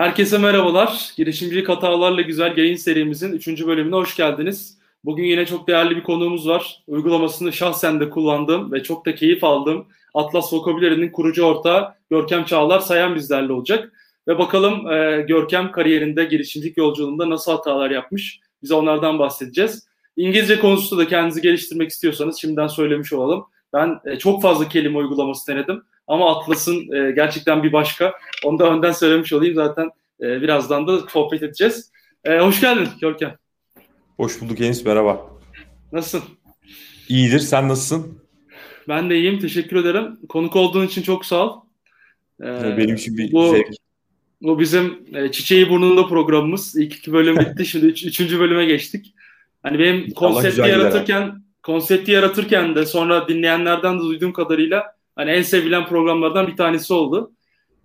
[0.00, 1.12] Herkese merhabalar.
[1.16, 3.66] Girişimcilik hatalarla güzel yayın serimizin 3.
[3.66, 4.78] bölümüne hoş geldiniz.
[5.04, 6.82] Bugün yine çok değerli bir konuğumuz var.
[6.86, 12.80] Uygulamasını şahsen de kullandığım ve çok da keyif aldığım Atlas Vocabulary'nin kurucu ortağı Görkem Çağlar
[12.80, 13.92] Sayan bizlerle olacak.
[14.28, 18.40] Ve bakalım e, Görkem kariyerinde, girişimcilik yolculuğunda nasıl hatalar yapmış?
[18.62, 19.88] Biz onlardan bahsedeceğiz.
[20.16, 23.46] İngilizce konusunda da kendinizi geliştirmek istiyorsanız şimdiden söylemiş olalım.
[23.72, 25.82] Ben e, çok fazla kelime uygulaması denedim.
[26.10, 28.14] Ama Atlas'ın e, gerçekten bir başka.
[28.44, 29.54] Onu da önden söylemiş olayım.
[29.54, 31.92] Zaten e, birazdan da sohbet edeceğiz.
[32.24, 33.36] E, hoş geldin Görkem.
[34.16, 34.84] Hoş bulduk Enis.
[34.84, 35.30] Merhaba.
[35.92, 36.28] Nasılsın?
[37.08, 37.38] İyidir.
[37.38, 38.18] Sen nasılsın?
[38.88, 39.38] Ben de iyiyim.
[39.38, 40.18] Teşekkür ederim.
[40.28, 41.60] Konuk olduğun için çok sağ ol.
[42.42, 43.66] Ee, Benim için bir bu, zevk.
[44.42, 46.76] Bu bizim e, Çiçeği Burnunda programımız.
[46.76, 47.66] İlk iki bölüm bitti.
[47.66, 49.14] Şimdi üç, üçüncü bölüme geçtik.
[49.62, 55.86] Hani benim konsepti yaratırken konsepti yaratırken de sonra dinleyenlerden de duyduğum kadarıyla hani en sevilen
[55.86, 57.32] programlardan bir tanesi oldu.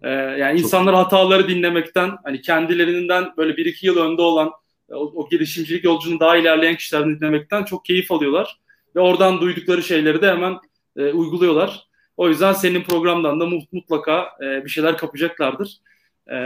[0.03, 4.51] Ee, yani Çok insanlar hataları dinlemekten hani kendilerinden böyle bir iki yıl önde olan
[4.91, 8.59] o, o girişimcilik yolculuğunu daha ilerleyen kişilerden dinlemekten çok keyif alıyorlar.
[8.95, 10.57] Ve oradan duydukları şeyleri de hemen
[10.97, 11.87] e, uyguluyorlar.
[12.17, 15.77] O yüzden senin programdan da mutlaka e, bir şeyler kapacaklardır.
[16.31, 16.37] E,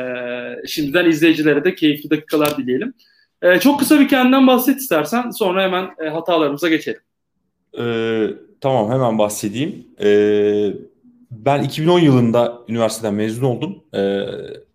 [0.68, 2.94] şimdiden izleyicilere de keyifli dakikalar dileyelim.
[3.42, 7.02] E, çok kısa bir kendinden bahset istersen sonra hemen e, hatalarımıza geçelim.
[7.80, 8.28] Ee,
[8.62, 9.88] tamam hemen bahsedeyim.
[10.02, 10.74] Ee,
[11.32, 13.84] ben 2010 yılında üniversiteden mezun oldum.
[13.96, 14.26] Ee,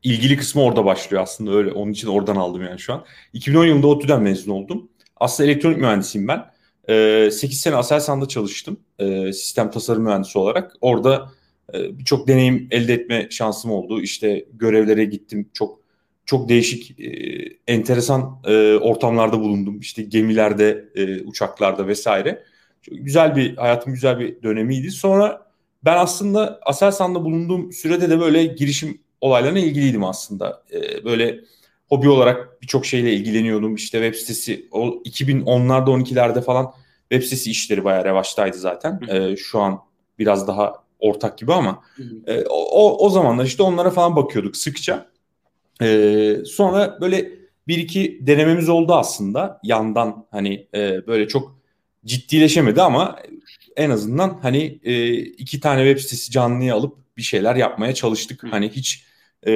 [0.02, 1.72] ilgili kısmı orada başlıyor aslında öyle.
[1.72, 3.04] Onun için oradan aldım yani şu an.
[3.32, 4.88] 2010 yılında ODTÜ'den mezun oldum.
[5.16, 6.44] Aslında elektronik mühendisiyim ben.
[6.88, 8.80] Ee, 8 sene Aselsan'da çalıştım.
[8.98, 10.72] Ee, sistem tasarım mühendisi olarak.
[10.80, 11.30] Orada
[11.74, 14.00] e, birçok deneyim elde etme şansım oldu.
[14.02, 15.50] İşte görevlere gittim.
[15.54, 15.84] Çok
[16.26, 17.06] çok değişik, e,
[17.66, 19.80] enteresan e, ortamlarda bulundum.
[19.80, 22.44] İşte gemilerde, e, uçaklarda vesaire.
[22.84, 24.90] Çok güzel bir, hayatım güzel bir dönemiydi.
[24.90, 25.46] Sonra
[25.84, 30.62] ben aslında Aselsan'da bulunduğum sürede de böyle girişim olaylarına ilgiliydim aslında.
[30.72, 31.40] E, böyle
[31.88, 33.74] hobi olarak birçok şeyle ilgileniyordum.
[33.74, 36.72] İşte web sitesi, o 2010'larda 12'lerde falan
[37.10, 39.00] web sitesi işleri bayağı revaçtaydı zaten.
[39.08, 39.80] E, şu an
[40.18, 41.82] biraz daha ortak gibi ama
[42.26, 45.06] e, o, o zamanlar işte onlara falan bakıyorduk sıkça.
[45.82, 47.30] E, sonra böyle
[47.68, 51.58] bir iki denememiz oldu aslında yandan hani e, böyle çok
[52.04, 53.18] ciddileşemedi ama
[53.76, 58.42] en azından hani e, iki tane web sitesi canlıya alıp bir şeyler yapmaya çalıştık.
[58.42, 58.46] Hı.
[58.46, 59.04] Hani hiç
[59.46, 59.50] e,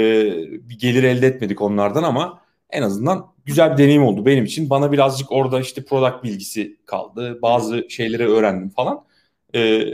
[0.69, 4.71] bir gelir elde etmedik onlardan ama en azından güzel bir deneyim oldu benim için.
[4.71, 7.39] Bana birazcık orada işte product bilgisi kaldı.
[7.43, 9.05] Bazı şeyleri öğrendim falan.
[9.55, 9.85] E,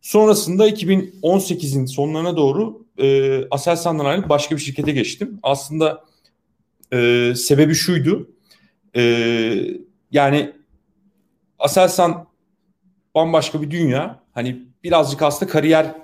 [0.00, 5.38] sonrasında 2018'in sonlarına doğru e, Aselsan'dan ayrılıp başka bir şirkete geçtim.
[5.42, 6.04] Aslında
[6.92, 8.30] e, sebebi şuydu.
[8.96, 9.02] E,
[10.10, 10.52] yani
[11.60, 12.26] Aselsan
[13.14, 14.20] bambaşka bir dünya.
[14.32, 15.94] Hani birazcık aslında kariyer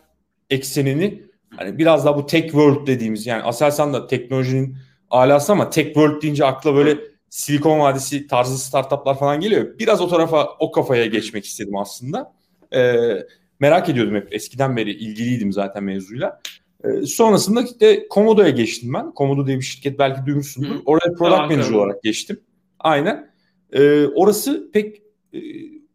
[0.50, 1.22] eksenini
[1.56, 4.76] hani biraz daha bu tech world dediğimiz yani Aselsan da teknolojinin
[5.10, 6.98] alası ama tech world deyince akla böyle
[7.30, 9.78] Silikon Vadisi tarzı startuplar falan geliyor.
[9.78, 12.32] Biraz o tarafa o kafaya geçmek istedim aslında.
[12.74, 13.26] Ee,
[13.60, 16.40] merak ediyordum hep eskiden beri ilgiliydim zaten mevzuyla.
[16.84, 19.14] Ee, sonrasında işte Komodo'ya geçtim ben.
[19.14, 20.80] Komodo diye bir şirket belki duymuşsundur.
[20.86, 22.40] Oraya product tamam, manager olarak geçtim.
[22.78, 23.30] Aynen.
[23.72, 25.05] Ee, orası pek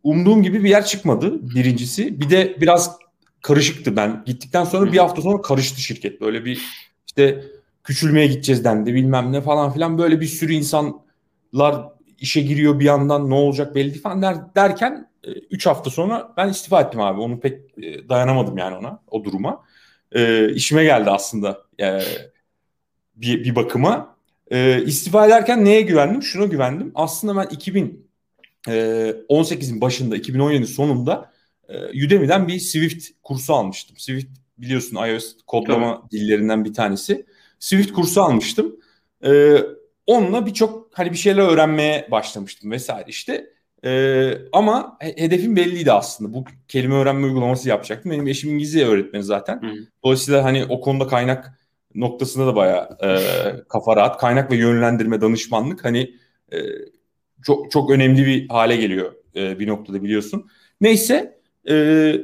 [0.03, 2.21] umduğum gibi bir yer çıkmadı birincisi.
[2.21, 2.97] Bir de biraz
[3.41, 4.23] karışıktı ben.
[4.25, 6.21] Gittikten sonra bir hafta sonra karıştı şirket.
[6.21, 6.61] Böyle bir
[7.07, 7.43] işte
[7.83, 9.97] küçülmeye gideceğiz dendi bilmem ne falan filan.
[9.97, 11.87] Böyle bir sürü insanlar
[12.19, 15.09] işe giriyor bir yandan ne olacak belli falan der, derken
[15.51, 17.21] 3 e, hafta sonra ben istifa ettim abi.
[17.21, 19.63] Onu pek e, dayanamadım yani ona o duruma.
[20.11, 21.99] E, işime geldi aslında e,
[23.15, 24.15] bir, bir bakıma.
[24.51, 26.23] E, istifa ederken neye güvendim?
[26.23, 26.91] Şuna güvendim.
[26.95, 28.10] Aslında ben 2000
[28.67, 31.31] 18'in ee, başında 2017 sonunda
[31.69, 33.97] e, Udemy'den bir Swift kursu almıştım.
[33.97, 34.27] Swift
[34.57, 36.11] biliyorsun iOS kodlama evet.
[36.11, 37.25] dillerinden bir tanesi.
[37.59, 38.75] Swift kursu almıştım.
[39.25, 39.57] Ee,
[40.07, 43.49] onunla birçok hani bir şeyler öğrenmeye başlamıştım vesaire işte.
[43.85, 46.33] Ee, ama hedefim belliydi aslında.
[46.33, 48.11] Bu kelime öğrenme uygulaması yapacaktım.
[48.11, 49.61] Benim eşim İngilizce öğretmeni zaten.
[49.61, 49.67] Hı.
[50.03, 51.59] Dolayısıyla hani o konuda kaynak
[51.95, 53.19] noktasında da bayağı e,
[53.69, 54.17] kafa rahat.
[54.17, 56.15] Kaynak ve yönlendirme, danışmanlık hani
[56.53, 56.57] e,
[57.43, 60.49] çok çok önemli bir hale geliyor e, bir noktada biliyorsun.
[60.81, 61.39] Neyse
[61.69, 62.15] e,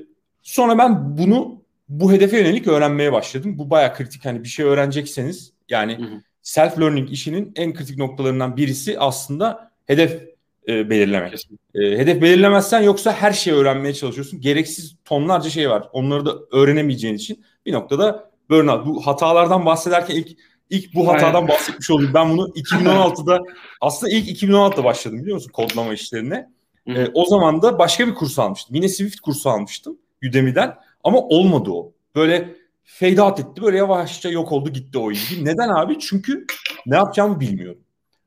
[0.43, 3.57] sonra ben bunu bu hedefe yönelik öğrenmeye başladım.
[3.57, 5.99] Bu baya kritik hani bir şey öğrenecekseniz yani
[6.41, 10.23] self learning işinin en kritik noktalarından birisi aslında hedef
[10.67, 11.47] e, belirlemek.
[11.75, 14.41] E, hedef belirlemezsen yoksa her şeyi öğrenmeye çalışıyorsun.
[14.41, 15.89] Gereksiz tonlarca şey var.
[15.93, 18.85] Onları da öğrenemeyeceğin için bir noktada burnout.
[18.85, 20.37] Bu hatalardan bahsederken ilk
[20.69, 21.47] İlk bu hatadan Aynen.
[21.47, 22.11] bahsetmiş oldum.
[22.13, 23.39] Ben bunu 2016'da
[23.81, 26.49] aslında ilk 2016'da başladım biliyor musun kodlama işlerine.
[26.87, 28.75] Ee, o zaman da başka bir kurs almıştım.
[28.75, 29.97] Yine Swift kursu almıştım
[30.29, 31.91] Udemy'den ama olmadı o.
[32.15, 33.61] Böyle fade out etti.
[33.61, 35.45] Böyle yavaşça yok oldu gitti o ilgi.
[35.45, 35.99] Neden abi?
[35.99, 36.45] Çünkü
[36.85, 37.81] ne yapacağımı bilmiyorum.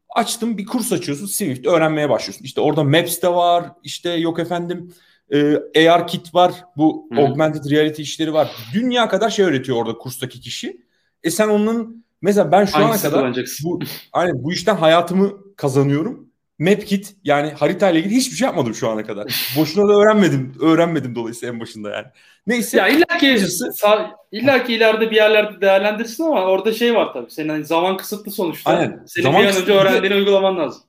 [0.08, 2.44] Açtım bir kurs açıyorsun Swift öğrenmeye başlıyorsun.
[2.44, 3.64] İşte orada Maps de var.
[3.84, 4.94] işte yok efendim
[5.30, 6.52] e, AR kit var.
[6.76, 7.20] Bu Hı.
[7.20, 8.50] augmented reality işleri var.
[8.74, 10.80] Dünya kadar şey öğretiyor orada kurstaki kişi.
[11.22, 13.80] E sen onun mesela ben şu Hangisi ana kadar bu,
[14.12, 16.30] aynen, bu işten hayatımı kazanıyorum.
[16.58, 19.52] MapKit yani harita ile ilgili hiçbir şey yapmadım şu ana kadar.
[19.56, 20.54] Boşuna da öğrenmedim.
[20.60, 22.06] Öğrenmedim dolayısıyla en başında yani.
[22.46, 22.78] Neyse.
[22.78, 23.38] Ya illa ki,
[23.74, 27.30] sağ, illa ki ileride bir yerlerde değerlendirsin ama orada şey var tabii.
[27.30, 28.70] Senin hani zaman kısıtlı sonuçta.
[28.70, 29.02] Aynen.
[29.06, 30.82] Senin zaman bir an önce öğrendiğini uygulaman lazım.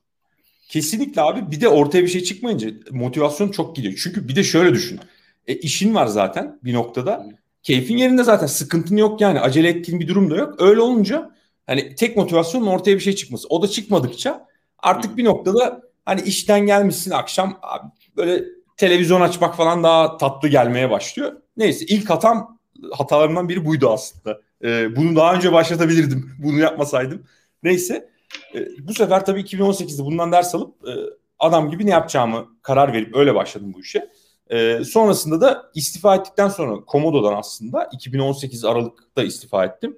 [0.70, 1.52] Kesinlikle abi.
[1.52, 3.94] Bir de ortaya bir şey çıkmayınca motivasyon çok gidiyor.
[4.04, 5.00] Çünkü bir de şöyle düşün.
[5.48, 7.26] E, işin var zaten bir noktada.
[7.64, 8.48] Keyfin yerinde zaten.
[8.48, 9.40] Sıkıntın yok yani.
[9.40, 10.62] Acele ettiğin bir durum da yok.
[10.62, 11.32] Öyle olunca
[11.68, 13.48] hani tek motivasyonun ortaya bir şey çıkması.
[13.48, 14.48] O da çıkmadıkça
[14.80, 17.88] artık bir noktada hani işten gelmişsin akşam abi,
[18.18, 18.44] böyle
[18.78, 21.34] televizyon açmak falan daha tatlı gelmeye başlıyor.
[21.58, 22.60] Neyse ilk hatam
[22.92, 24.42] hatalarımdan biri buydu aslında.
[24.64, 26.32] Ee, bunu daha önce başlatabilirdim.
[26.44, 27.24] Bunu yapmasaydım.
[27.64, 28.10] Neyse.
[28.56, 30.92] E, bu sefer tabii 2018'de bundan ders alıp e,
[31.40, 34.10] adam gibi ne yapacağımı karar verip öyle başladım bu işe.
[34.52, 39.98] E, sonrasında da istifa ettikten sonra Komodo'dan aslında 2018 Aralık'ta istifa ettim.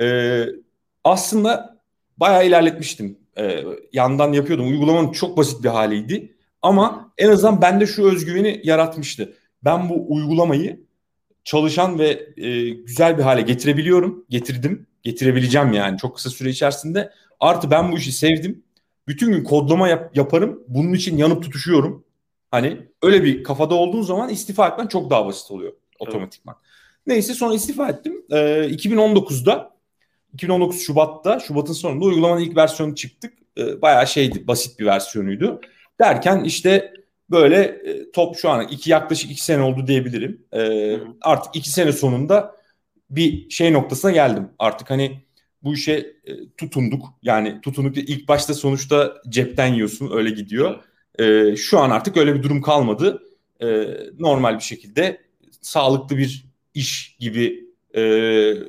[0.00, 0.44] E,
[1.04, 1.78] aslında
[2.16, 3.18] bayağı ilerletmiştim.
[3.38, 4.68] E, yandan yapıyordum.
[4.68, 6.36] Uygulamanın çok basit bir haliydi.
[6.62, 9.36] Ama en azından bende şu özgüveni yaratmıştı.
[9.64, 10.80] Ben bu uygulamayı
[11.44, 14.24] çalışan ve e, güzel bir hale getirebiliyorum.
[14.30, 14.86] Getirdim.
[15.02, 17.12] Getirebileceğim yani çok kısa süre içerisinde.
[17.40, 18.62] Artı ben bu işi sevdim.
[19.08, 20.62] Bütün gün kodlama yap- yaparım.
[20.68, 22.04] Bunun için yanıp tutuşuyorum.
[22.50, 26.56] Hani öyle bir kafada olduğun zaman istifa etmen çok daha basit oluyor otomatikman.
[26.58, 27.06] Evet.
[27.06, 28.24] Neyse sonra istifa ettim.
[28.30, 28.36] Ee,
[28.70, 29.70] 2019'da
[30.34, 33.32] 2019 Şubat'ta Şubat'ın sonunda uygulamanın ilk versiyonu çıktık.
[33.58, 35.60] Ee, bayağı şeydi basit bir versiyonuydu.
[36.00, 36.92] Derken işte
[37.30, 40.44] böyle e, top şu an iki yaklaşık iki sene oldu diyebilirim.
[40.52, 42.56] Ee, artık iki sene sonunda
[43.10, 44.48] bir şey noktasına geldim.
[44.58, 45.20] Artık hani
[45.62, 47.04] bu işe e, tutunduk.
[47.22, 50.84] Yani tutunduk ilk başta sonuçta cepten yiyorsun öyle gidiyor.
[51.18, 53.22] E, şu an artık öyle bir durum kalmadı.
[53.62, 53.86] E,
[54.18, 55.20] normal bir şekilde
[55.60, 57.64] sağlıklı bir iş gibi
[57.94, 58.02] e,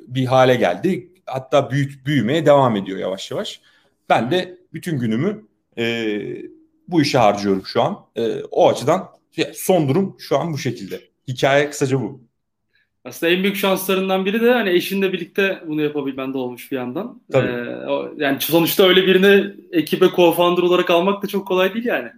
[0.08, 1.12] bir hale geldi.
[1.26, 3.62] Hatta büyüt, büyümeye devam ediyor yavaş yavaş.
[4.10, 5.46] Ben de bütün günümü
[5.78, 6.16] e,
[6.88, 8.06] bu işe harcıyorum şu an.
[8.16, 9.10] E, o açıdan
[9.54, 11.02] son durum şu an bu şekilde.
[11.28, 12.22] Hikaye kısaca bu.
[13.06, 17.22] Aslında en büyük şanslarından biri de hani eşinle birlikte bunu yapabilmen de olmuş bir yandan.
[17.32, 17.48] Tabii.
[17.48, 22.10] Ee, yani sonuçta öyle birini ekibe co-founder olarak almak da çok kolay değil yani.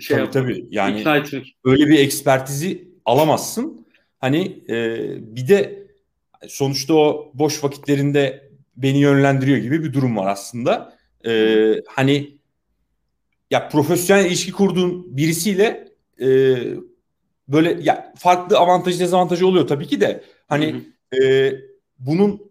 [0.00, 0.66] Şey tabii yapmak, tabii.
[0.70, 1.56] Yani ikna etmek.
[1.64, 3.86] öyle bir ekspertizi alamazsın.
[4.18, 4.98] Hani e,
[5.36, 5.86] bir de
[6.48, 10.96] sonuçta o boş vakitlerinde beni yönlendiriyor gibi bir durum var aslında.
[11.26, 12.30] E, hani
[13.50, 15.88] ya profesyonel ilişki kurduğun birisiyle
[16.20, 16.56] e,
[17.52, 20.84] böyle ya farklı avantajı dezavantajı oluyor tabii ki de hani
[21.22, 21.52] e,
[21.98, 22.50] bunun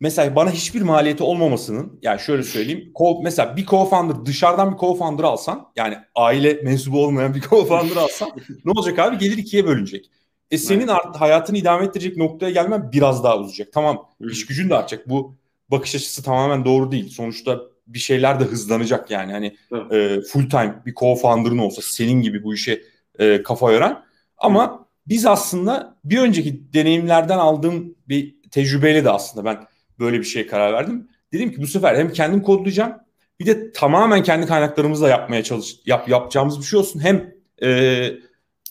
[0.00, 5.22] mesela bana hiçbir maliyeti olmamasının yani şöyle söyleyeyim co, mesela bir co-founder dışarıdan bir co-founder
[5.22, 8.30] alsan yani aile mensubu olmayan bir co-founder alsan
[8.64, 10.10] ne olacak abi gelir ikiye bölünecek.
[10.50, 13.72] E senin art, hayatını idame ettirecek noktaya gelmen biraz daha uzayacak.
[13.72, 15.08] Tamam iş gücün de artacak.
[15.08, 15.34] Bu
[15.68, 17.08] bakış açısı tamamen doğru değil.
[17.08, 19.32] Sonuçta bir şeyler de hızlanacak yani.
[19.32, 19.56] Hani
[19.92, 22.82] e, full time bir co-founder'ın olsa senin gibi bu işe
[23.18, 24.04] e, kafa yoran
[24.40, 29.66] ama biz aslında bir önceki deneyimlerden aldığım bir tecrübeyle de aslında ben
[29.98, 31.08] böyle bir şeye karar verdim.
[31.32, 32.92] Dedim ki bu sefer hem kendim kodlayacağım
[33.40, 37.00] bir de tamamen kendi kaynaklarımızla yapmaya çalış yap, yapacağımız bir şey olsun.
[37.00, 38.10] Hem e,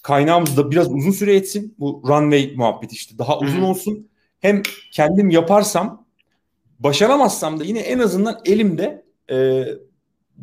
[0.04, 1.76] kaynağımız da biraz uzun süre etsin.
[1.80, 4.10] Bu runway muhabbeti işte daha uzun olsun.
[4.40, 4.62] Hem
[4.92, 6.08] kendim yaparsam
[6.80, 9.66] başaramazsam da yine en azından elimde e,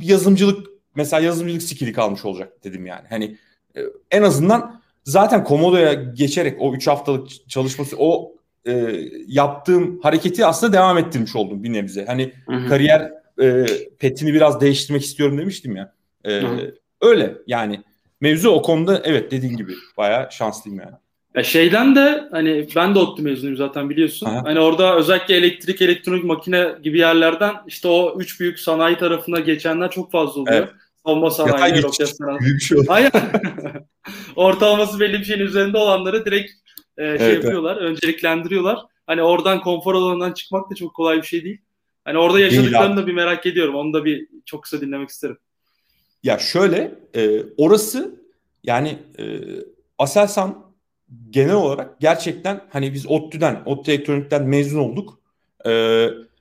[0.00, 3.06] yazımcılık mesela yazımcılık skill'i kalmış olacak dedim yani.
[3.08, 3.38] Hani
[3.76, 3.80] e,
[4.10, 8.32] en azından zaten Komodo'ya geçerek o 3 haftalık çalışması o
[8.66, 12.04] e, yaptığım hareketi aslında devam ettirmiş oldum bir nebze.
[12.06, 12.68] Hani hı hı.
[12.68, 13.66] kariyer e,
[13.98, 15.92] petini biraz değiştirmek istiyorum demiştim ya.
[16.26, 16.42] E,
[17.00, 17.82] öyle yani
[18.20, 20.94] mevzu o konuda evet dediğin gibi bayağı şanslıyım yani.
[21.34, 24.26] Ya şeyden de hani ben de ODTÜ mezunuyum zaten biliyorsun.
[24.26, 24.44] Aha.
[24.44, 29.90] Hani orada özellikle elektrik, elektronik, makine gibi yerlerden işte o üç büyük sanayi tarafına geçenler
[29.90, 30.56] çok fazla oluyor.
[30.56, 30.70] Evet.
[31.06, 32.40] Savunma sanayi, roket sanayi.
[32.40, 33.10] Büyük şey Aynen.
[34.36, 36.50] Ortalaması belli bir şeyin üzerinde olanları direkt
[36.98, 37.90] e, şey evet, yapıyorlar, evet.
[37.90, 38.78] önceliklendiriyorlar.
[39.06, 41.60] Hani oradan konfor alanından çıkmak da çok kolay bir şey değil.
[42.04, 43.74] Hani orada yaşadıklarını da bir merak ediyorum.
[43.74, 45.38] Onu da bir çok kısa dinlemek isterim.
[46.22, 48.20] Ya şöyle, e, orası
[48.64, 49.24] yani e,
[49.98, 50.72] Aselsan
[51.30, 55.20] genel olarak gerçekten hani biz ODTÜ'den, ODTÜ Elektronik'ten mezun olduk.
[55.66, 55.70] E,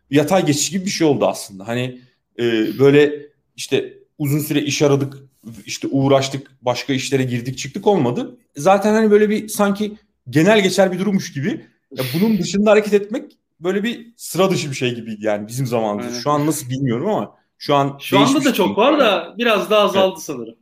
[0.09, 1.67] yatay geçiş gibi bir şey oldu aslında.
[1.67, 2.01] Hani
[2.39, 2.43] e,
[2.79, 5.17] böyle işte uzun süre iş aradık,
[5.65, 8.37] işte uğraştık, başka işlere girdik çıktık olmadı.
[8.57, 9.97] Zaten hani böyle bir sanki
[10.29, 14.75] genel geçer bir durummuş gibi Ya bunun dışında hareket etmek böyle bir sıra dışı bir
[14.75, 16.11] şey gibiydi yani bizim zamanımızda.
[16.11, 16.23] Evet.
[16.23, 19.81] Şu an nasıl bilmiyorum ama şu an Şu anda da çok var da biraz daha
[19.81, 20.23] azaldı evet.
[20.23, 20.55] sanırım.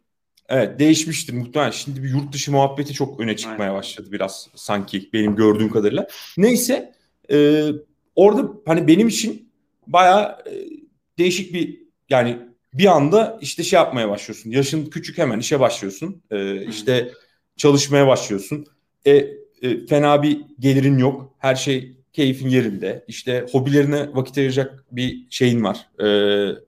[0.50, 1.72] Evet değişmiştir muhtemelen.
[1.72, 3.76] Şimdi bir yurt dışı muhabbeti çok öne çıkmaya Aynen.
[3.76, 6.08] başladı biraz sanki benim gördüğüm kadarıyla.
[6.38, 6.94] Neyse
[7.32, 7.68] e,
[8.16, 9.50] orada hani benim için
[9.88, 10.52] baya e,
[11.18, 12.40] değişik bir yani
[12.74, 14.51] bir anda işte şey yapmaya başlıyorsun.
[14.51, 16.22] Yaşın küçük hemen işe başlıyorsun.
[16.32, 17.12] E, işte
[17.58, 18.65] çalışmaya başlıyorsun.
[19.06, 19.12] E,
[19.62, 21.34] e, fena bir gelirin yok.
[21.38, 23.06] Her şey keyfin yerinde.
[23.08, 25.88] İşte hobilerine vakit ayıracak bir şeyin var.
[26.00, 26.08] E,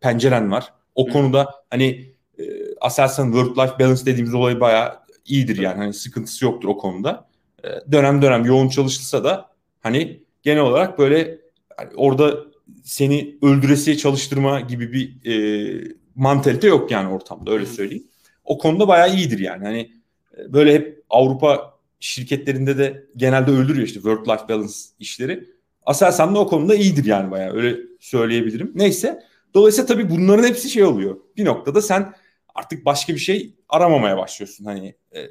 [0.01, 0.74] penceren var.
[0.95, 1.12] O Hı.
[1.12, 2.43] konuda hani e,
[2.81, 5.77] Aselsan work-life balance dediğimiz olay bayağı iyidir yani.
[5.77, 7.27] Hani sıkıntısı yoktur o konuda.
[7.63, 9.50] E, dönem dönem yoğun çalışılsa da
[9.81, 11.38] hani genel olarak böyle
[11.77, 12.38] hani orada
[12.84, 18.07] seni öldüresiye çalıştırma gibi bir e, mantalite yok yani ortamda öyle söyleyeyim.
[18.43, 19.65] O konuda bayağı iyidir yani.
[19.65, 19.91] Hani
[20.38, 25.50] e, böyle hep Avrupa şirketlerinde de genelde öldürüyor işte work life balance işleri.
[25.86, 28.72] Aselsan da o konuda iyidir yani bayağı öyle söyleyebilirim.
[28.75, 31.17] Neyse dolayısıyla tabii bunların hepsi şey oluyor.
[31.38, 32.13] Bir noktada sen
[32.55, 34.65] artık başka bir şey aramamaya başlıyorsun.
[34.65, 35.29] Hani e,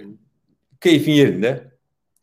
[0.80, 1.72] keyfin yerinde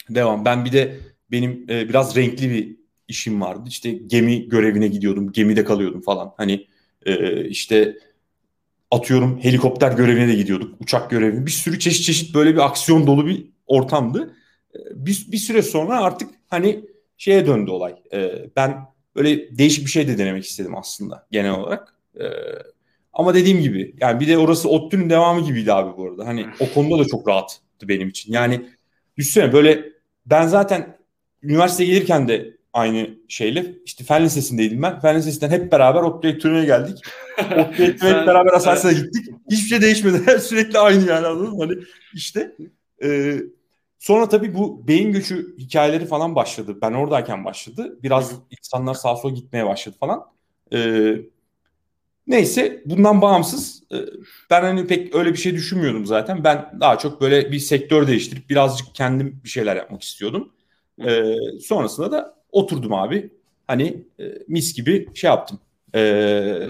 [0.09, 0.45] devam.
[0.45, 0.99] Ben bir de
[1.31, 2.80] benim e, biraz renkli bir
[3.11, 3.63] işim vardı.
[3.67, 5.31] İşte gemi görevine gidiyordum.
[5.31, 6.33] Gemide kalıyordum falan.
[6.37, 6.67] Hani
[7.05, 7.97] e, işte
[8.91, 10.81] atıyorum helikopter görevine de gidiyorduk.
[10.81, 11.45] Uçak görevi.
[11.45, 14.35] Bir sürü çeşit çeşit böyle bir aksiyon dolu bir ortamdı.
[14.75, 16.85] E, bir, bir süre sonra artık hani
[17.17, 17.95] şeye döndü olay.
[18.13, 18.77] E, ben
[19.15, 21.95] böyle değişik bir şey de denemek istedim aslında genel olarak.
[22.19, 22.25] E,
[23.13, 26.27] ama dediğim gibi yani bir de orası ODTÜ'nün devamı gibiydi abi bu arada.
[26.27, 28.33] Hani o konuda da çok rahattı benim için.
[28.33, 28.69] Yani
[29.17, 29.85] düşünsene böyle
[30.25, 30.97] ben zaten
[31.43, 34.99] üniversiteye gelirken de aynı şeyle işte fen lisesindeydim ben.
[34.99, 36.97] Fen lisesinden hep beraber ODTÜ elektroniğe geldik.
[37.77, 39.25] Elektroniğe hep beraber Aselsan'a gittik.
[39.51, 40.39] Hiçbir şey değişmedi.
[40.39, 41.63] Sürekli aynı yani anladın mı?
[41.63, 42.55] Hani işte
[43.03, 43.37] e,
[43.99, 46.77] sonra tabii bu beyin göçü hikayeleri falan başladı.
[46.81, 47.99] Ben oradayken başladı.
[48.03, 50.25] Biraz insanlar sağa sola gitmeye başladı falan.
[50.73, 51.11] E,
[52.27, 53.97] neyse bundan bağımsız e,
[54.49, 56.43] ben hani pek öyle bir şey düşünmüyordum zaten.
[56.43, 60.53] Ben daha çok böyle bir sektör değiştirip birazcık kendim bir şeyler yapmak istiyordum.
[61.05, 63.29] E, sonrasında da oturdum abi.
[63.67, 65.59] Hani e, mis gibi şey yaptım.
[65.95, 66.67] E,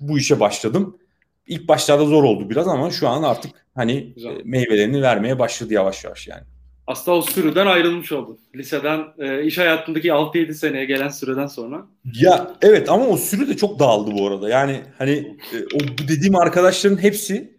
[0.00, 0.98] bu işe başladım.
[1.46, 6.04] İlk başlarda zor oldu biraz ama şu an artık hani e, meyvelerini vermeye başladı yavaş
[6.04, 6.42] yavaş yani.
[6.86, 8.38] Aslında o sürüden ayrılmış oldu.
[8.54, 11.86] Liseden e, iş hayatındaki 6-7 seneye gelen süreden sonra.
[12.20, 14.48] Ya evet ama o sürü de çok dağıldı bu arada.
[14.48, 15.12] Yani hani
[15.52, 15.78] e, o
[16.08, 17.56] dediğim arkadaşların hepsi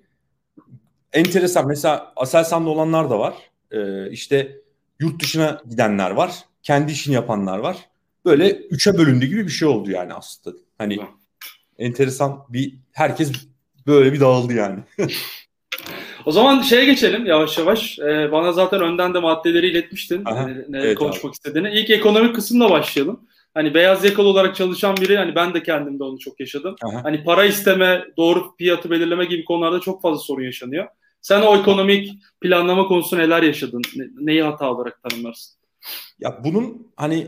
[1.14, 1.68] enteresan.
[1.68, 3.34] Mesela Aselsan'da olanlar da var.
[3.72, 4.62] E, işte
[5.00, 6.32] yurt dışına gidenler var.
[6.68, 7.78] Kendi işini yapanlar var.
[8.26, 10.58] Böyle üçe bölündü gibi bir şey oldu yani aslında.
[10.78, 11.00] Hani
[11.78, 13.32] enteresan bir herkes
[13.88, 14.80] böyle bir dağıldı yani.
[16.26, 18.00] o zaman şeye geçelim yavaş yavaş.
[18.00, 20.26] Ee, bana zaten önden de maddeleri iletmiştin.
[20.26, 21.32] Aha, ne, evet konuşmak abi.
[21.32, 21.70] istediğini.
[21.80, 23.20] İlk ekonomik kısımla başlayalım.
[23.54, 26.76] Hani beyaz yakalı olarak çalışan biri hani ben de kendimde onu çok yaşadım.
[26.84, 27.04] Aha.
[27.04, 30.88] Hani para isteme, doğru fiyatı belirleme gibi konularda çok fazla sorun yaşanıyor.
[31.22, 33.82] Sen o ekonomik planlama konusu neler yaşadın?
[34.20, 35.58] Neyi hata olarak tanımlarsın?
[36.20, 37.28] Ya bunun hani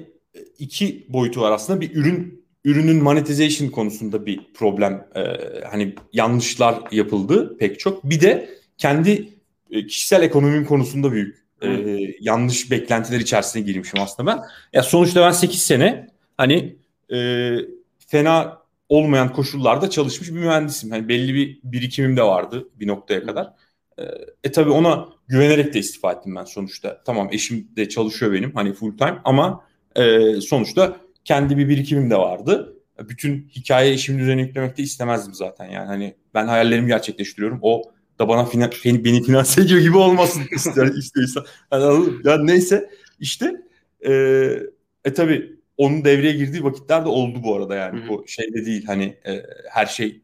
[0.60, 1.82] iki boyutu var aslında.
[1.82, 5.22] Bir ürün ürünün monetization konusunda bir problem e,
[5.72, 8.04] hani yanlışlar yapıldı pek çok.
[8.04, 9.30] Bir de kendi
[9.72, 11.68] e, kişisel ekonomim konusunda büyük e,
[12.20, 14.40] yanlış beklentiler içerisine girmişim aslında ben.
[14.74, 16.76] Ya sonuçta ben 8 sene hani
[17.14, 17.18] e,
[18.08, 20.92] fena olmayan koşullarda çalışmış bir mühendisim.
[20.92, 23.54] Hani belli bir birikimim de vardı bir noktaya kadar.
[24.00, 24.04] E,
[24.44, 27.02] e tabii ona güvenerek de istifa ettim ben sonuçta.
[27.06, 29.64] Tamam eşim de çalışıyor benim hani full time ama
[29.96, 32.76] e, sonuçta kendi bir birikimim de vardı.
[33.10, 35.88] Bütün hikaye eşimin üzerine yüklemek de istemezdim zaten yani.
[35.88, 37.60] Hani ben hayallerimi gerçekleştiriyorum.
[37.62, 37.82] O
[38.20, 41.44] da bana fina, beni finanse ediyor gibi olmasın ister istiyorsa.
[41.72, 42.90] Yani, yani neyse
[43.20, 43.56] işte
[44.08, 44.14] e,
[45.06, 48.00] e tabii onun devreye girdiği vakitler de oldu bu arada yani.
[48.00, 48.10] Hı hı.
[48.10, 50.22] Bu şeyde değil hani e, her şey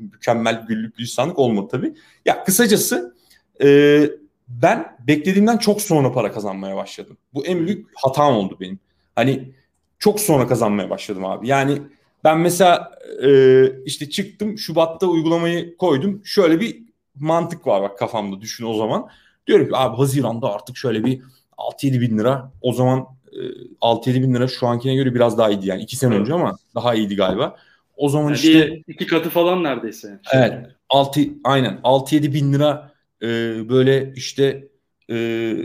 [0.00, 1.94] mükemmel güllük gülistanlık olmadı tabii.
[2.24, 3.16] Ya kısacası
[3.62, 4.02] e,
[4.48, 7.16] ben beklediğimden çok sonra para kazanmaya başladım.
[7.34, 8.78] Bu en büyük hatam oldu benim.
[9.16, 9.52] Hani
[9.98, 11.48] çok sonra kazanmaya başladım abi.
[11.48, 11.82] Yani
[12.24, 16.22] ben mesela e, işte çıktım Şubat'ta uygulamayı koydum.
[16.24, 16.82] Şöyle bir
[17.14, 19.08] mantık var bak kafamda düşün o zaman.
[19.46, 21.22] Diyorum ki abi Haziran'da artık şöyle bir
[21.58, 23.38] 6-7 bin lira o zaman e,
[23.80, 26.94] 6-7 bin lira şu ankine göre biraz daha iyiydi yani 2 sene önce ama daha
[26.94, 27.56] iyiydi galiba.
[28.00, 30.20] O zaman yani işte iki katı falan neredeyse.
[30.32, 30.66] Evet.
[30.88, 32.92] 6 aynen 6-7 bin lira
[33.22, 33.26] e,
[33.68, 34.68] böyle işte
[35.10, 35.56] e,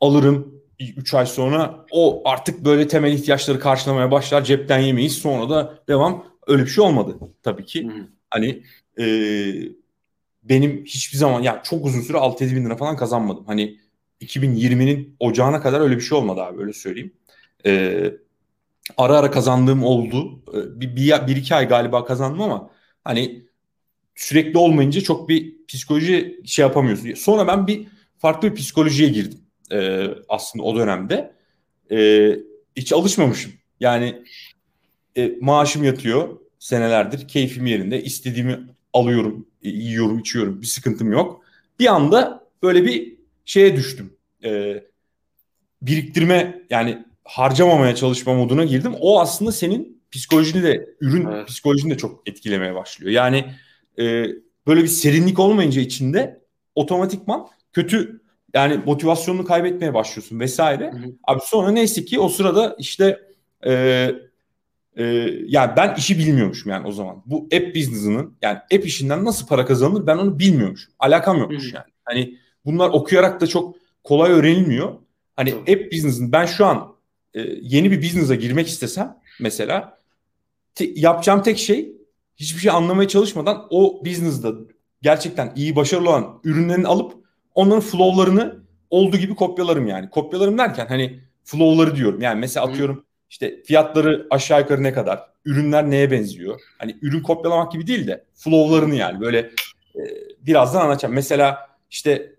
[0.00, 0.62] alırım
[0.96, 6.24] 3 ay sonra o artık böyle temel ihtiyaçları karşılamaya başlar cepten yemeyiz sonra da devam
[6.46, 7.86] öyle bir şey olmadı tabii ki.
[7.86, 8.08] Hı.
[8.30, 8.62] Hani
[8.98, 9.06] e,
[10.42, 13.44] benim hiçbir zaman ya çok uzun süre 6-7 bin lira falan kazanmadım.
[13.46, 13.78] Hani
[14.20, 17.12] 2020'nin ocağına kadar öyle bir şey olmadı abi öyle söyleyeyim.
[17.66, 18.12] E,
[18.96, 20.42] ara ara kazandığım oldu.
[20.54, 22.70] E, bir, bir, bir iki ay galiba kazandım ama
[23.04, 23.46] hani
[24.14, 27.14] sürekli olmayınca çok bir psikoloji şey yapamıyorsun.
[27.14, 27.86] Sonra ben bir
[28.18, 29.40] farklı bir psikolojiye girdim
[29.72, 31.34] e, aslında o dönemde.
[31.90, 32.30] E,
[32.76, 33.52] hiç alışmamışım.
[33.80, 34.22] Yani
[35.16, 37.28] e, maaşım yatıyor senelerdir.
[37.28, 38.02] Keyfim yerinde.
[38.02, 38.60] istediğimi
[38.92, 40.62] alıyorum, e, yiyorum, içiyorum.
[40.62, 41.44] Bir sıkıntım yok.
[41.78, 44.12] Bir anda böyle bir şeye düştüm.
[44.44, 44.82] E,
[45.82, 48.94] biriktirme yani harcamamaya çalışma moduna girdim.
[49.00, 51.48] O aslında senin psikolojini de, ürün evet.
[51.48, 53.12] psikolojini de çok etkilemeye başlıyor.
[53.12, 53.44] Yani
[53.98, 54.26] e,
[54.66, 56.40] böyle bir serinlik olmayınca içinde
[56.74, 58.20] otomatikman kötü
[58.54, 60.92] yani motivasyonunu kaybetmeye başlıyorsun vesaire.
[60.92, 61.12] Hı hı.
[61.24, 63.20] Abi sonra neyse ki o sırada işte
[63.66, 63.72] e,
[64.96, 65.04] e,
[65.46, 67.22] yani ben işi bilmiyormuşum yani o zaman.
[67.26, 70.92] Bu app business'ının yani app işinden nasıl para kazanılır ben onu bilmiyormuşum.
[70.98, 71.74] Alakam yokmuş hı hı.
[71.74, 71.92] yani.
[72.04, 74.92] Hani bunlar okuyarak da çok kolay öğrenilmiyor.
[75.36, 75.58] Hani hı.
[75.58, 76.95] app business'ın ben şu an
[77.36, 79.98] e, yeni bir business'a girmek istesem mesela
[80.74, 81.92] te, yapacağım tek şey
[82.36, 84.52] hiçbir şey anlamaya çalışmadan o business'da
[85.02, 87.12] gerçekten iyi başarılı olan ürünlerini alıp
[87.54, 88.56] onların flow'larını
[88.90, 90.10] olduğu gibi kopyalarım yani.
[90.10, 92.22] Kopyalarım derken hani flow'ları diyorum.
[92.22, 96.60] Yani mesela atıyorum işte fiyatları aşağı yukarı ne kadar, ürünler neye benziyor?
[96.78, 99.38] Hani ürün kopyalamak gibi değil de flow'larını yani böyle
[99.96, 100.00] e,
[100.40, 101.14] birazdan anlatacağım.
[101.14, 102.35] Mesela işte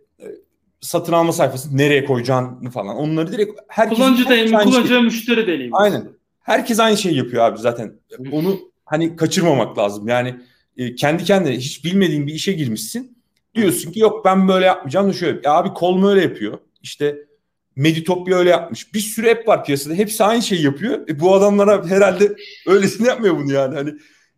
[0.82, 5.02] satın alma sayfası nereye koyacağını falan onları direkt herkes kullanıcı deneyimi, kullanıcı şey.
[5.02, 5.76] müşteri deneyimi.
[5.76, 6.10] Aynen.
[6.40, 7.94] Herkes aynı şeyi yapıyor abi zaten.
[8.32, 10.08] Onu hani kaçırmamak lazım.
[10.08, 10.36] Yani
[10.78, 13.18] e, kendi kendine hiç bilmediğin bir işe girmişsin.
[13.56, 15.40] Diyorsun ki yok ben böyle yapmayacağım da şöyle.
[15.44, 16.58] Ya abi Kolmu öyle yapıyor.
[16.82, 17.28] İşte
[17.76, 18.94] Meditopya öyle yapmış.
[18.94, 19.94] Bir sürü app var piyasada.
[19.94, 21.08] Hepsi aynı şeyi yapıyor.
[21.10, 22.36] E, bu adamlara herhalde
[22.68, 23.76] öylesini yapmıyor bunu yani.
[23.76, 23.94] Hani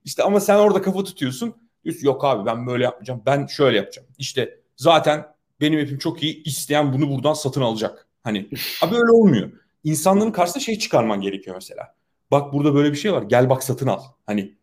[0.05, 1.55] işte ama sen orada kafa tutuyorsun.
[1.83, 3.21] Diyorsun yok abi ben böyle yapmayacağım.
[3.25, 4.07] Ben şöyle yapacağım.
[4.17, 5.25] İşte zaten
[5.61, 6.43] benim app'im çok iyi.
[6.43, 8.07] İsteyen bunu buradan satın alacak.
[8.23, 8.49] Hani
[8.81, 9.51] abi öyle olmuyor.
[9.83, 11.95] İnsanların karşısına şey çıkarman gerekiyor mesela.
[12.31, 13.23] Bak burada böyle bir şey var.
[13.23, 14.01] Gel bak satın al.
[14.25, 14.53] Hani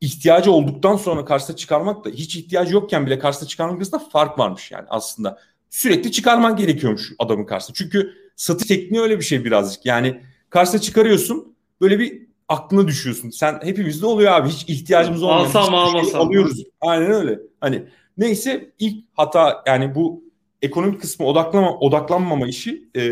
[0.00, 4.70] ihtiyacı olduktan sonra karşısına çıkarmak da hiç ihtiyacı yokken bile karşısına çıkarmak arasında fark varmış
[4.70, 5.38] yani aslında.
[5.70, 7.74] Sürekli çıkarman gerekiyormuş adamın karşısına.
[7.74, 9.86] Çünkü satış tekniği öyle bir şey birazcık.
[9.86, 13.30] Yani karşısına çıkarıyorsun böyle bir aklına düşüyorsun.
[13.30, 14.48] Sen hepimizde oluyor abi.
[14.48, 16.64] Hiç ihtiyacımız olmayan alsam almasam şey alıyoruz.
[16.80, 17.40] Aynen öyle.
[17.60, 17.84] Hani
[18.18, 20.24] neyse ilk hata yani bu
[20.62, 23.02] ekonomik kısmı odaklama odaklanmama işi e,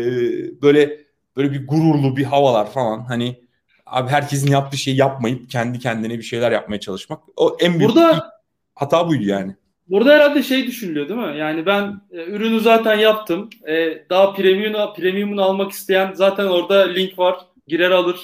[0.61, 0.99] böyle
[1.37, 3.41] böyle bir gururlu bir havalar falan hani
[3.85, 7.19] abi herkesin yaptığı şeyi yapmayıp kendi kendine bir şeyler yapmaya çalışmak.
[7.35, 8.31] O en büyük Burada,
[8.75, 9.55] hata buydu yani.
[9.89, 11.37] Burada herhalde şey düşünülüyor değil mi?
[11.37, 13.49] Yani ben e, ürünü zaten yaptım.
[13.67, 17.35] E, daha premium premium'unu almak isteyen zaten orada link var.
[17.67, 18.19] Girer alır.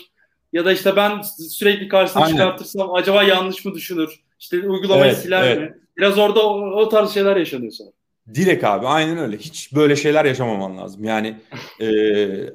[0.53, 2.35] Ya da işte ben sürekli karşısına Aynen.
[2.35, 4.19] çıkartırsam acaba yanlış mı düşünür?
[4.39, 5.59] İşte uygulamayı evet, siler evet.
[5.59, 5.82] mi?
[5.97, 7.89] Biraz orada o, o tarz şeyler yaşanıyor sonra.
[8.35, 9.37] Direkt abi aynen öyle.
[9.37, 11.03] Hiç böyle şeyler yaşamaman lazım.
[11.03, 11.37] Yani
[11.81, 11.87] e,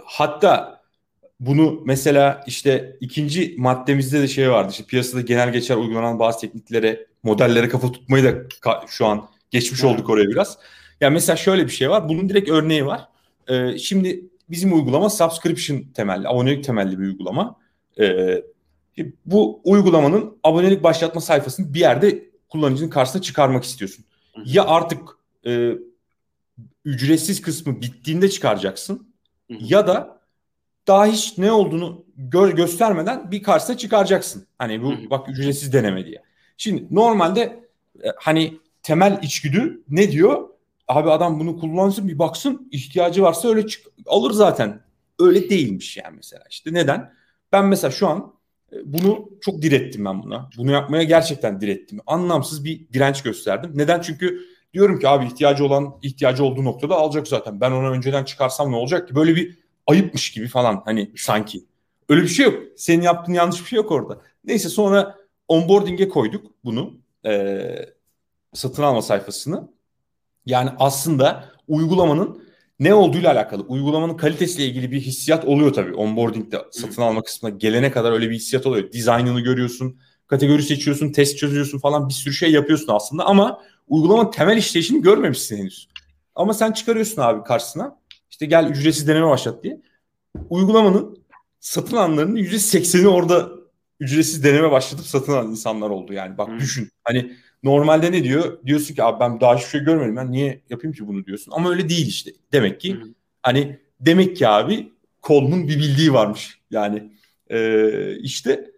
[0.05, 0.83] hatta
[1.41, 4.69] bunu mesela işte ikinci maddemizde de şey vardı.
[4.71, 8.35] İşte piyasada genel geçer uygulanan bazı tekniklere, modellere kafa tutmayı da
[8.87, 10.59] şu an geçmiş olduk oraya biraz.
[11.01, 12.09] Yani mesela şöyle bir şey var.
[12.09, 13.09] Bunun direkt örneği var.
[13.49, 17.57] Ee, şimdi bizim uygulama subscription temelli, abonelik temelli bir uygulama.
[18.01, 18.43] Ee,
[19.27, 24.05] bu uygulamanın abonelik başlatma sayfasını bir yerde kullanıcının karşısına çıkarmak istiyorsun.
[24.45, 25.01] Ya artık
[25.47, 25.73] e,
[26.85, 29.09] ücretsiz kısmı bittiğinde çıkaracaksın
[29.49, 30.21] ya da
[30.87, 34.47] daha hiç ne olduğunu gö- göstermeden bir karşısına çıkaracaksın.
[34.59, 36.23] Hani bu bak ücretsiz deneme diye.
[36.57, 37.69] Şimdi normalde
[38.05, 40.49] e, hani temel içgüdü ne diyor?
[40.89, 44.81] Abi adam bunu kullansın bir baksın ihtiyacı varsa öyle çık alır zaten.
[45.19, 46.45] Öyle değilmiş yani mesela.
[46.51, 47.13] İşte neden?
[47.53, 48.33] Ben mesela şu an
[48.85, 50.51] bunu çok direttim ben buna.
[50.57, 52.01] Bunu yapmaya gerçekten direttim.
[52.07, 53.73] Anlamsız bir direnç gösterdim.
[53.75, 54.01] Neden?
[54.01, 54.41] Çünkü
[54.75, 57.61] diyorum ki abi ihtiyacı olan ihtiyacı olduğu noktada alacak zaten.
[57.61, 59.15] Ben ona önceden çıkarsam ne olacak ki?
[59.15, 61.65] Böyle bir ayıpmış gibi falan hani sanki.
[62.09, 62.63] Öyle bir şey yok.
[62.77, 64.21] Senin yaptığın yanlış bir şey yok orada.
[64.45, 65.17] Neyse sonra
[65.49, 66.95] onboarding'e koyduk bunu.
[67.27, 67.61] E,
[68.55, 69.69] satın alma sayfasını.
[70.47, 72.48] Yani aslında uygulamanın
[72.79, 73.63] ne olduğuyla alakalı.
[73.63, 75.95] Uygulamanın kalitesiyle ilgili bir hissiyat oluyor tabii.
[75.95, 78.93] Onboarding'de satın alma kısmına gelene kadar öyle bir hissiyat oluyor.
[78.93, 84.57] Dizaynını görüyorsun, kategori seçiyorsun, test çözüyorsun falan bir sürü şey yapıyorsun aslında ama uygulamanın temel
[84.57, 85.89] işleyişini görmemişsin henüz.
[86.35, 87.99] Ama sen çıkarıyorsun abi karşısına
[88.31, 89.81] işte gel ücretsiz deneme başlat diye.
[90.51, 91.19] Uygulamanın
[91.61, 93.49] satın alanlarının %80'i orada
[94.01, 96.39] ücretsiz deneme başlatıp satın alan insanlar oldu yani.
[96.39, 96.61] Bak hmm.
[96.61, 96.91] düşün.
[97.05, 98.59] Hani normalde ne diyor?
[98.67, 100.17] Diyorsun ki abi ben daha hiçbir şey görmedim.
[100.17, 101.53] Ben niye yapayım ki bunu diyorsun.
[101.57, 102.31] Ama öyle değil işte.
[102.53, 103.11] Demek ki hmm.
[103.43, 104.93] hani demek ki abi
[105.23, 106.59] kolunun bir bildiği varmış.
[106.71, 107.13] Yani
[107.51, 108.71] e, işte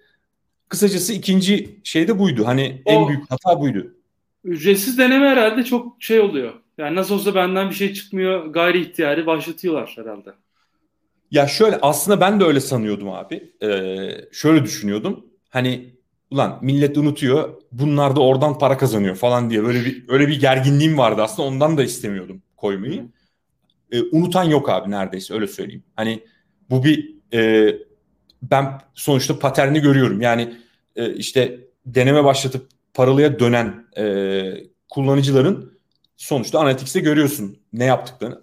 [0.69, 2.47] kısacası ikinci şey de buydu.
[2.47, 3.95] Hani o, en büyük hata buydu.
[4.45, 6.53] Ücretsiz deneme herhalde çok şey oluyor.
[6.79, 10.31] Yani nasıl olsa benden bir şey çıkmıyor gayri ihtiyari başlatıyorlar herhalde.
[11.31, 13.53] Ya şöyle aslında ben de öyle sanıyordum abi.
[13.63, 15.27] Ee, şöyle düşünüyordum.
[15.49, 15.95] Hani
[16.31, 17.63] ulan millet unutuyor.
[17.73, 21.49] Bunlar da oradan para kazanıyor falan diye böyle bir öyle bir gerginliğim vardı aslında.
[21.49, 23.09] Ondan da istemiyordum koymayı.
[23.93, 25.85] Ee, unutan yok abi neredeyse öyle söyleyeyim.
[25.97, 26.25] Hani
[26.71, 27.75] bu bir e,
[28.43, 30.21] ben sonuçta paterni görüyorum.
[30.21, 30.55] Yani
[30.97, 34.45] e, işte deneme başlatıp paralıya dönen e,
[34.89, 35.79] kullanıcıların
[36.17, 38.41] sonuçta Analytics'te görüyorsun ne yaptıklarını.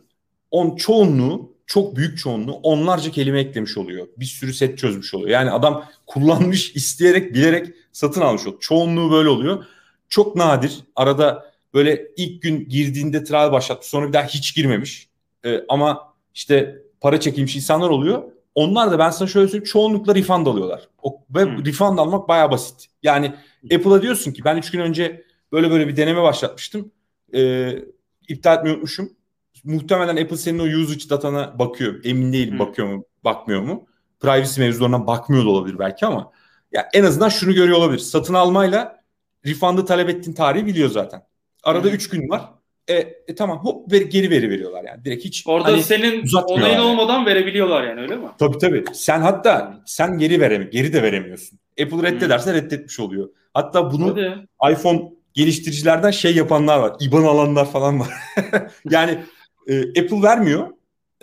[0.52, 4.08] On çoğunluğu çok büyük çoğunluğu onlarca kelime eklemiş oluyor.
[4.18, 5.30] Bir sürü set çözmüş oluyor.
[5.30, 8.62] Yani adam kullanmış, isteyerek, bilerek satın almış oluyor.
[8.62, 9.66] Çoğunluğu böyle oluyor.
[10.10, 10.80] Çok nadir.
[10.96, 15.10] Arada böyle ilk gün girdiğinde trial başlatmış sonra bir daha hiç girmemiş.
[15.46, 18.24] Ee, ama işte para çekilmiş insanlar oluyor.
[18.56, 20.88] Onlar da ben sana şöyle söyleyeyim çoğunlukla refund alıyorlar.
[21.02, 21.66] O, ve hmm.
[21.66, 22.86] refund almak baya basit.
[23.04, 23.34] Yani
[23.76, 26.92] Apple'a diyorsun ki ben 3 gün önce böyle böyle bir deneme başlatmıştım.
[27.34, 27.80] Ee,
[28.28, 29.18] iptal etmeyi unutmuşum
[29.64, 31.96] muhtemelen Apple senin o usage datana bakıyor.
[32.04, 32.60] Emin değilim hmm.
[32.60, 33.86] bakıyor mu, bakmıyor mu?
[34.20, 36.32] Privacy mevzularına bakmıyor da olabilir belki ama
[36.72, 38.00] ya en azından şunu görüyor olabilir.
[38.00, 39.04] Satın almayla
[39.46, 41.22] refund'ı talep ettiğin tarihi biliyor zaten.
[41.64, 42.42] Arada 3 gün var.
[42.88, 42.94] E,
[43.28, 45.06] e tamam hop ver, geri veri veriyorlar yani.
[45.06, 46.82] Direkt hiç Orada hani, senin onayın yani.
[46.82, 48.28] olmadan verebiliyorlar yani öyle mi?
[48.40, 48.84] Tabii tabii.
[48.94, 51.60] Sen hatta sen geri veremi geri de veremiyorsun.
[51.82, 52.58] Apple reddederse hmm.
[52.58, 53.30] reddetmiş oluyor.
[53.54, 54.74] Hatta bunu Hadi.
[54.74, 55.02] iPhone
[55.34, 56.96] geliştiricilerden şey yapanlar var.
[57.00, 58.10] IBAN alanlar falan var.
[58.90, 59.20] yani
[59.68, 60.68] e, Apple vermiyor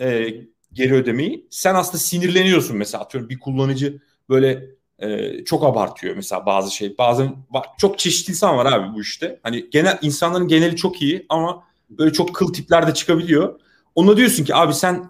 [0.01, 0.27] e,
[0.73, 1.47] geri ödemeyi.
[1.49, 4.65] Sen aslında sinirleniyorsun mesela atıyorum bir kullanıcı böyle
[4.99, 6.97] e, çok abartıyor mesela bazı şey.
[6.97, 7.35] Bazen
[7.77, 9.39] çok çeşitli insan var abi bu işte.
[9.43, 13.59] Hani genel insanların geneli çok iyi ama böyle çok kıl tipler de çıkabiliyor.
[13.95, 15.09] Ona diyorsun ki abi sen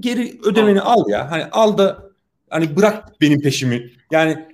[0.00, 1.30] geri ödemeni al ya.
[1.30, 2.10] Hani al da
[2.50, 3.90] hani bırak benim peşimi.
[4.10, 4.46] Yani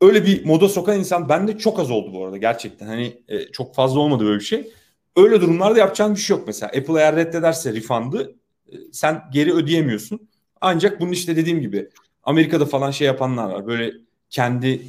[0.00, 2.86] öyle bir moda sokan insan bende çok az oldu bu arada gerçekten.
[2.86, 4.72] Hani e, çok fazla olmadı böyle bir şey.
[5.16, 6.68] Öyle durumlarda yapacağın bir şey yok mesela.
[6.68, 8.34] Apple eğer reddederse refund'ı
[8.72, 10.28] e, sen geri ödeyemiyorsun.
[10.60, 11.88] Ancak bunun işte dediğim gibi
[12.22, 13.66] Amerika'da falan şey yapanlar var.
[13.66, 13.92] Böyle
[14.30, 14.82] kendi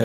[0.00, 0.04] e,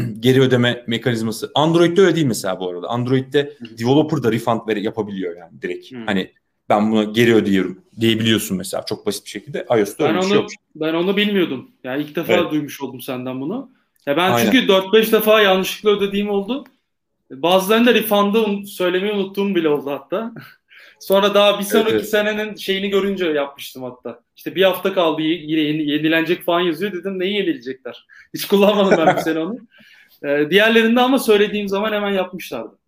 [0.20, 1.50] geri ödeme mekanizması.
[1.54, 2.88] Android'de öyle değil mesela bu arada.
[2.88, 5.92] Android'de developer da refund veri yapabiliyor yani direkt.
[5.92, 5.96] Hı.
[6.06, 6.32] Hani
[6.68, 9.66] ben buna geri ödüyorum diyebiliyorsun mesela çok basit bir şekilde.
[9.78, 10.50] iOS'ta öyle ben bir şey yok.
[10.74, 11.70] Ben onu bilmiyordum.
[11.84, 12.50] Yani ilk defa evet.
[12.50, 13.70] duymuş oldum senden bunu.
[14.06, 14.50] Ya ben Aynen.
[14.50, 16.64] çünkü 4-5 defa yanlışlıkla ödediğim oldu.
[17.30, 20.32] Bazılarında refund'ı söylemeyi unuttuğum bile oldu hatta.
[21.00, 22.08] Sonra daha bir sonraki evet.
[22.08, 24.20] senenin şeyini görünce yapmıştım hatta.
[24.36, 28.06] İşte bir hafta kaldı yine yenilenecek falan yazıyor dedim neyi yenilecekler.
[28.34, 29.58] Hiç kullanmadım ben bu sene onu.
[30.24, 32.78] Ee, diğerlerinde ama söylediğim zaman hemen yapmışlardı.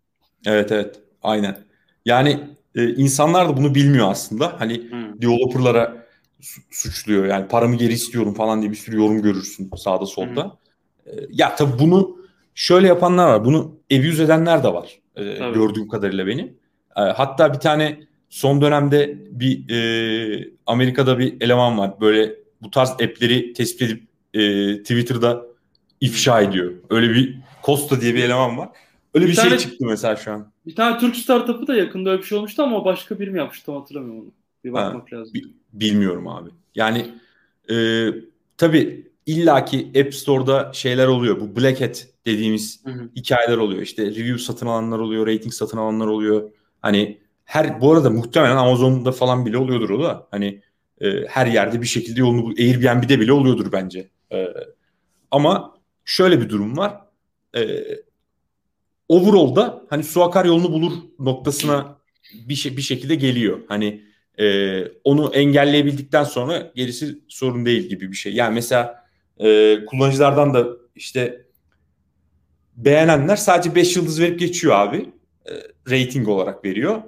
[0.45, 1.57] Evet evet aynen.
[2.05, 2.39] Yani
[2.75, 4.55] e, insanlar da bunu bilmiyor aslında.
[4.59, 5.21] Hani hmm.
[5.21, 6.05] developerlara
[6.71, 10.43] suçluyor yani paramı geri istiyorum falan diye bir sürü yorum görürsün sağda solda.
[10.43, 11.13] Hmm.
[11.13, 12.17] E, ya tabii bunu
[12.55, 13.45] şöyle yapanlar var.
[13.45, 14.99] Bunu abuse edenler de var.
[15.15, 15.23] E,
[15.53, 16.57] gördüğüm kadarıyla benim.
[16.97, 17.99] E, hatta bir tane
[18.29, 22.01] son dönemde bir e, Amerika'da bir eleman var.
[22.01, 25.45] Böyle bu tarz app'leri tespit edip e, Twitter'da
[26.01, 26.49] ifşa hmm.
[26.49, 26.73] ediyor.
[26.89, 28.69] Öyle bir Costa diye bir eleman var.
[29.13, 30.51] Öyle bir, bir şey tane, çıktı mesela şu an.
[30.65, 33.71] Bir tane Türk startup'ı da yakında öyle bir şey olmuştu ama başka biri mi yapmıştı
[33.71, 34.31] hatırlamıyorum onu.
[34.63, 35.33] Bir bakmak ha, lazım.
[35.33, 36.49] Bi- bilmiyorum abi.
[36.75, 37.05] Yani
[37.71, 38.07] e,
[38.57, 41.39] tabii illaki App Store'da şeyler oluyor.
[41.39, 43.09] Bu Black Hat dediğimiz hı hı.
[43.15, 43.81] hikayeler oluyor.
[43.81, 46.51] İşte review satın alanlar oluyor, rating satın alanlar oluyor.
[46.81, 50.27] Hani her bu arada muhtemelen Amazon'da falan bile oluyordur o da.
[50.31, 50.61] Hani
[51.01, 52.55] e, her yerde bir şekilde yolunu bul.
[52.57, 54.09] Airbnb'de bile oluyordur bence.
[54.31, 54.47] E,
[55.31, 57.01] ama şöyle bir durum var.
[57.55, 57.85] E,
[59.07, 61.99] overall'da hani su akar yolunu bulur noktasına
[62.33, 63.59] bir şey bir şekilde geliyor.
[63.67, 64.03] Hani
[64.39, 68.33] e, onu engelleyebildikten sonra gerisi sorun değil gibi bir şey.
[68.33, 69.05] Yani mesela
[69.39, 71.45] e, kullanıcılardan da işte
[72.85, 75.09] beğenenler sadece 5 yıldız verip geçiyor abi.
[75.49, 75.53] E,
[75.91, 77.01] rating olarak veriyor.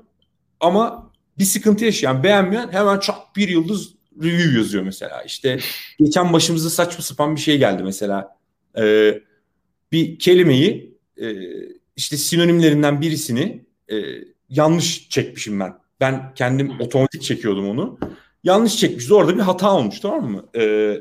[0.59, 5.23] Ama bir sıkıntı yaşayan beğenmeyen hemen çok bir yıldız review yazıyor mesela.
[5.23, 5.59] İşte
[5.99, 8.37] geçen başımıza saçma sapan bir şey geldi mesela.
[8.77, 9.13] E,
[9.91, 11.35] bir kelimeyi e,
[11.95, 13.95] işte sinonimlerinden birisini e,
[14.49, 15.73] yanlış çekmişim ben.
[15.99, 17.99] Ben kendim otomatik çekiyordum onu.
[18.43, 19.11] Yanlış çekmişiz.
[19.11, 20.45] Orada bir hata olmuş tamam mı?
[20.55, 20.95] E,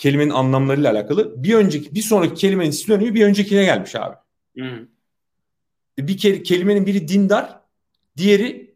[0.00, 1.44] kelimenin anlamlarıyla alakalı.
[1.44, 4.16] Bir önceki bir sonraki kelimenin sinonimi bir öncekine gelmiş abi.
[4.58, 4.88] Hı.
[5.98, 7.60] Bir ke- kelimenin biri dindar,
[8.16, 8.74] diğeri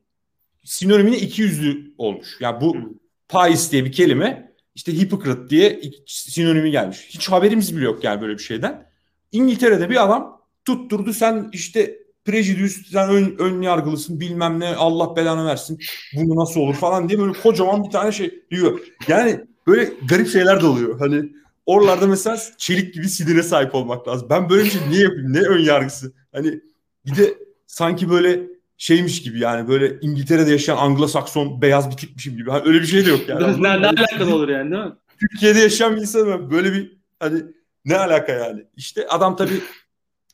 [0.65, 2.37] sinonimine iki yüzlü olmuş.
[2.41, 2.81] Yani bu Hı.
[3.29, 7.07] pais diye bir kelime işte hypocrite diye sinonimi gelmiş.
[7.09, 8.87] Hiç haberimiz bile yok yani böyle bir şeyden.
[9.33, 15.47] İngiltere'de bir adam tutturdu sen işte prejudüs sen ön, ön yargılısın bilmem ne Allah belanı
[15.47, 15.79] versin
[16.15, 18.81] bunu nasıl olur falan diye böyle kocaman bir tane şey diyor.
[19.09, 20.99] Yani böyle garip şeyler de oluyor.
[20.99, 21.33] Hani
[21.67, 24.27] oralarda mesela çelik gibi sinire sahip olmak lazım.
[24.31, 25.33] Ben böyle bir şey niye yapayım?
[25.33, 26.13] Ne ön yargısı?
[26.33, 26.61] Hani
[27.07, 27.35] bir de
[27.67, 28.41] sanki böyle
[28.77, 32.51] şeymiş gibi yani böyle İngiltere'de yaşayan Anglo-Sakson beyaz bir tipmişim gibi.
[32.51, 33.63] Hani öyle bir şey de yok yani.
[33.63, 34.93] ne, ne alakalı olur yani değil mi?
[35.21, 37.43] Türkiye'de yaşayan bir insanım böyle bir hani
[37.85, 38.65] ne alaka yani.
[38.77, 39.61] İşte adam tabii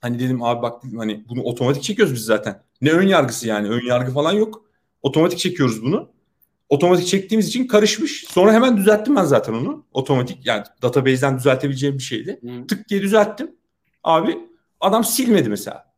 [0.00, 2.62] hani dedim abi bak dedim hani bunu otomatik çekiyoruz biz zaten.
[2.80, 4.64] Ne ön yargısı yani ön yargı falan yok.
[5.02, 6.08] Otomatik çekiyoruz bunu.
[6.70, 8.24] Otomatik çektiğimiz için karışmış.
[8.28, 9.86] Sonra hemen düzelttim ben zaten onu.
[9.92, 12.38] Otomatik yani database'den düzeltebileceğim bir şeydi.
[12.40, 12.66] Hmm.
[12.66, 13.50] Tık diye düzelttim.
[14.04, 14.38] Abi
[14.80, 15.90] adam silmedi mesela.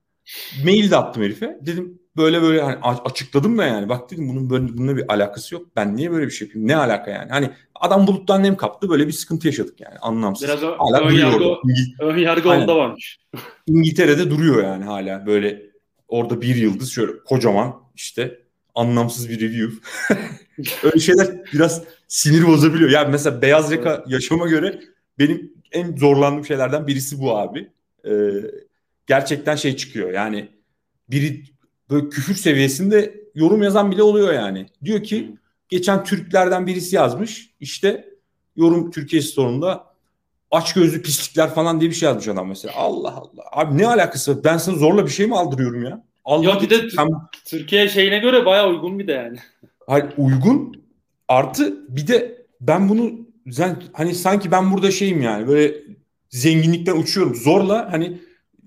[0.64, 1.58] Mail de attım herife.
[1.60, 3.88] Dedim böyle böyle hani açıkladım da yani.
[3.88, 5.66] Bak dedim bunun böyle bununla bir alakası yok.
[5.76, 6.68] Ben niye böyle bir şey yapayım?
[6.68, 7.30] Ne alaka yani?
[7.30, 8.88] Hani adam buluttan nem kaptı.
[8.88, 9.98] Böyle bir sıkıntı yaşadık yani.
[9.98, 10.48] Anlamsız.
[10.48, 11.44] Biraz hala ön yargı,
[12.00, 13.20] ön yargı onda varmış.
[13.66, 15.62] İngiltere'de duruyor yani hala böyle
[16.08, 18.41] orada bir yıldız şöyle kocaman işte
[18.74, 19.88] anlamsız bir review.
[20.82, 22.90] Öyle şeyler biraz sinir bozabiliyor.
[22.90, 24.80] Yani mesela beyaz yaka yaşama göre
[25.18, 27.70] benim en zorlandığım şeylerden birisi bu abi.
[28.06, 28.10] Ee,
[29.06, 30.48] gerçekten şey çıkıyor yani
[31.10, 31.44] biri
[31.90, 34.66] böyle küfür seviyesinde yorum yazan bile oluyor yani.
[34.84, 35.36] Diyor ki
[35.68, 38.08] geçen Türklerden birisi yazmış işte
[38.56, 39.92] yorum Türkiye sorununda
[40.50, 42.74] aç gözlü pislikler falan diye bir şey yazmış adam mesela.
[42.76, 43.42] Allah Allah.
[43.52, 44.44] Abi ne alakası?
[44.44, 46.04] Ben sana zorla bir şey mi aldırıyorum ya?
[46.24, 47.08] Allah ya bir de sen...
[47.44, 49.38] Türkiye şeyine göre baya uygun bir de yani.
[49.86, 50.84] Hayır uygun
[51.28, 53.12] artı bir de ben bunu
[53.92, 55.74] hani sanki ben burada şeyim yani böyle
[56.30, 57.34] zenginlikten uçuyorum.
[57.34, 58.18] Zorla hani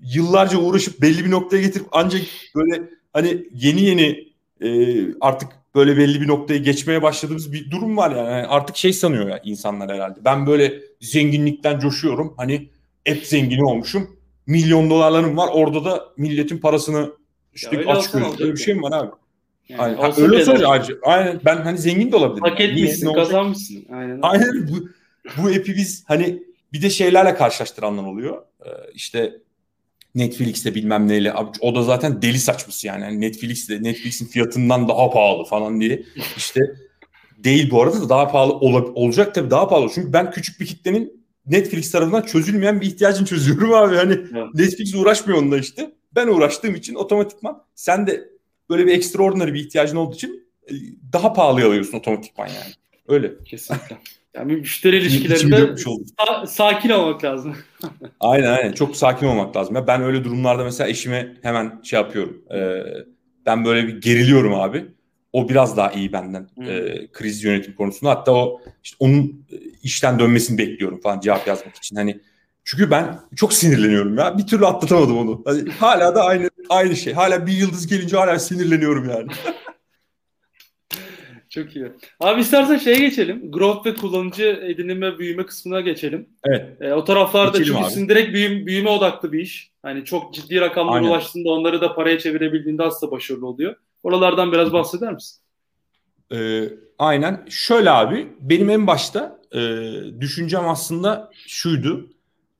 [0.02, 2.22] yıllarca uğraşıp belli bir noktaya getirip ancak
[2.54, 4.26] böyle hani yeni yeni
[4.60, 8.28] e, artık böyle belli bir noktaya geçmeye başladığımız bir durum var yani.
[8.28, 10.24] yani artık şey sanıyor ya insanlar herhalde.
[10.24, 12.34] Ben böyle zenginlikten coşuyorum.
[12.36, 12.68] Hani
[13.04, 14.16] hep zengini olmuşum.
[14.46, 15.48] Milyon dolarlarım var.
[15.52, 17.12] Orada da milletin parasını
[17.62, 18.44] ya aç gözlü.
[18.44, 19.10] Öyle bir şey mi var abi?
[19.68, 19.96] Yani aynen.
[19.96, 20.94] Ha, öyle olsa ayrıca.
[21.02, 21.40] Aynen.
[21.44, 22.50] Ben hani zengin de olabilirim.
[22.50, 23.86] Hak etmişsin, kazanmışsın.
[23.92, 24.18] Aynen.
[24.22, 24.68] Aynen.
[24.68, 24.88] Bu,
[25.42, 26.42] bu epi biz hani
[26.72, 28.42] bir de şeylerle karşılaştıranlar oluyor.
[28.66, 29.32] Ee, işte
[30.14, 31.34] Netflix'te bilmem neyle.
[31.34, 33.02] Abi, o da zaten deli saçması yani.
[33.02, 36.02] yani Netflix'te Netflix'in fiyatından daha pahalı falan diye.
[36.36, 36.60] İşte
[37.38, 39.90] değil bu arada da daha pahalı ol, olacak tabii daha pahalı.
[39.94, 43.96] Çünkü ben küçük bir kitlenin Netflix tarafından çözülmeyen bir ihtiyacını çözüyorum abi.
[43.96, 44.54] Hani evet.
[44.54, 45.90] Netflix uğraşmıyor onunla işte.
[46.16, 48.28] Ben uğraştığım için otomatikman sen de
[48.70, 50.72] böyle bir extraordinary bir ihtiyacın olduğu için e,
[51.12, 52.72] daha pahalı alıyorsun otomatikman yani.
[53.08, 53.32] Öyle.
[53.44, 53.96] Kesinlikle.
[54.36, 57.56] Yani müşteri ilişkilerinde sa- sakin olmak lazım.
[58.20, 58.72] aynen aynen.
[58.72, 59.76] Çok sakin olmak lazım.
[59.76, 62.42] Ya ben öyle durumlarda mesela eşime hemen şey yapıyorum.
[62.54, 62.82] Ee,
[63.46, 64.86] ben böyle bir geriliyorum abi.
[65.32, 66.70] O biraz daha iyi benden hmm.
[66.70, 68.10] e, kriz yönetim konusunda.
[68.10, 71.96] Hatta o işte onun e, işten dönmesini bekliyorum falan cevap yazmak için.
[71.96, 72.20] Hani
[72.66, 74.38] çünkü ben çok sinirleniyorum ya.
[74.38, 75.42] Bir türlü atlatamadım onu.
[75.44, 77.12] Hani hala da aynı aynı şey.
[77.12, 79.26] Hala bir yıldız gelince hala sinirleniyorum yani.
[81.48, 81.92] Çok iyi.
[82.20, 83.52] Abi istersen şeye geçelim.
[83.52, 86.28] Growth ve kullanıcı edinim ve büyüme kısmına geçelim.
[86.44, 86.82] Evet.
[86.82, 89.70] E, o taraflarda geçelim çünkü sizin direkt büyüm, büyüme odaklı bir iş.
[89.82, 91.08] Hani çok ciddi rakamlara Aynen.
[91.08, 93.76] ulaştığında onları da paraya çevirebildiğinde aslında başarılı oluyor.
[94.02, 95.42] Oralardan biraz bahseder misin?
[96.32, 97.46] Ee, aynen.
[97.48, 99.60] Şöyle abi benim en başta e,
[100.20, 102.15] düşüncem aslında şuydu.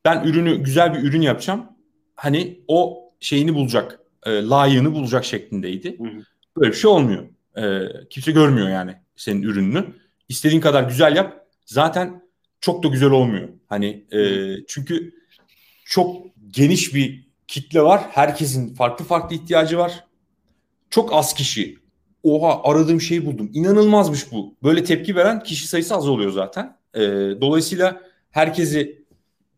[0.06, 1.66] Ben ürünü güzel bir ürün yapacağım.
[2.14, 5.98] Hani o şeyini bulacak, e, layığını bulacak şeklindeydi.
[5.98, 6.22] Hı hı.
[6.56, 7.22] Böyle bir şey olmuyor.
[7.56, 9.84] E, kimse görmüyor yani senin ürününü.
[10.28, 11.46] İstediğin kadar güzel yap.
[11.64, 12.22] Zaten
[12.60, 13.48] çok da güzel olmuyor.
[13.68, 14.20] Hani e,
[14.68, 15.14] çünkü
[15.84, 16.16] çok
[16.50, 18.02] geniş bir kitle var.
[18.10, 20.04] Herkesin farklı farklı ihtiyacı var.
[20.90, 21.78] Çok az kişi.
[22.22, 23.50] Oha aradığım şeyi buldum.
[23.54, 24.54] İnanılmazmış bu.
[24.62, 26.76] Böyle tepki veren kişi sayısı az oluyor zaten.
[26.94, 27.00] E,
[27.40, 29.05] dolayısıyla herkesi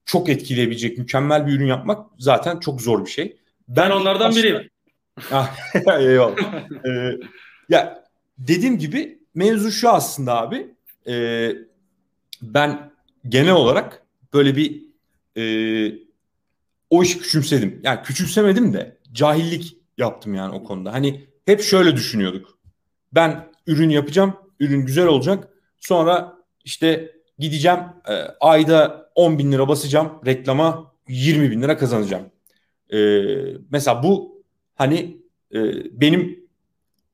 [0.09, 3.37] çok etkileyebilecek mükemmel bir ürün yapmak zaten çok zor bir şey.
[3.69, 4.43] Ben onlardan başta...
[4.43, 4.71] biriyim.
[5.33, 5.57] Ah,
[6.01, 6.55] eyvallah.
[6.87, 7.19] ee,
[7.69, 8.05] ya
[8.39, 10.75] dediğim gibi mevzu şu aslında abi.
[11.07, 11.49] E,
[12.43, 12.91] ben
[13.29, 14.03] genel olarak
[14.35, 14.83] böyle bir
[15.37, 15.43] e,
[16.91, 17.81] o işi küçümsedim.
[17.83, 20.93] Yani küçümsemedim de cahillik yaptım yani o konuda.
[20.93, 22.59] Hani hep şöyle düşünüyorduk.
[23.13, 25.49] Ben ürün yapacağım, ürün güzel olacak.
[25.81, 32.25] Sonra işte gideceğim e, ayda 10 bin lira basacağım reklama 20 bin lira kazanacağım.
[32.93, 32.99] E,
[33.71, 34.43] mesela bu
[34.75, 35.17] hani
[35.55, 35.61] e,
[36.01, 36.49] benim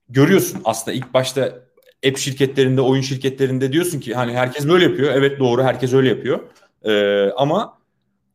[0.09, 1.65] görüyorsun aslında ilk başta
[2.09, 5.13] app şirketlerinde, oyun şirketlerinde diyorsun ki hani herkes böyle yapıyor.
[5.15, 6.41] Evet doğru herkes öyle yapıyor.
[6.85, 7.79] Ee, ama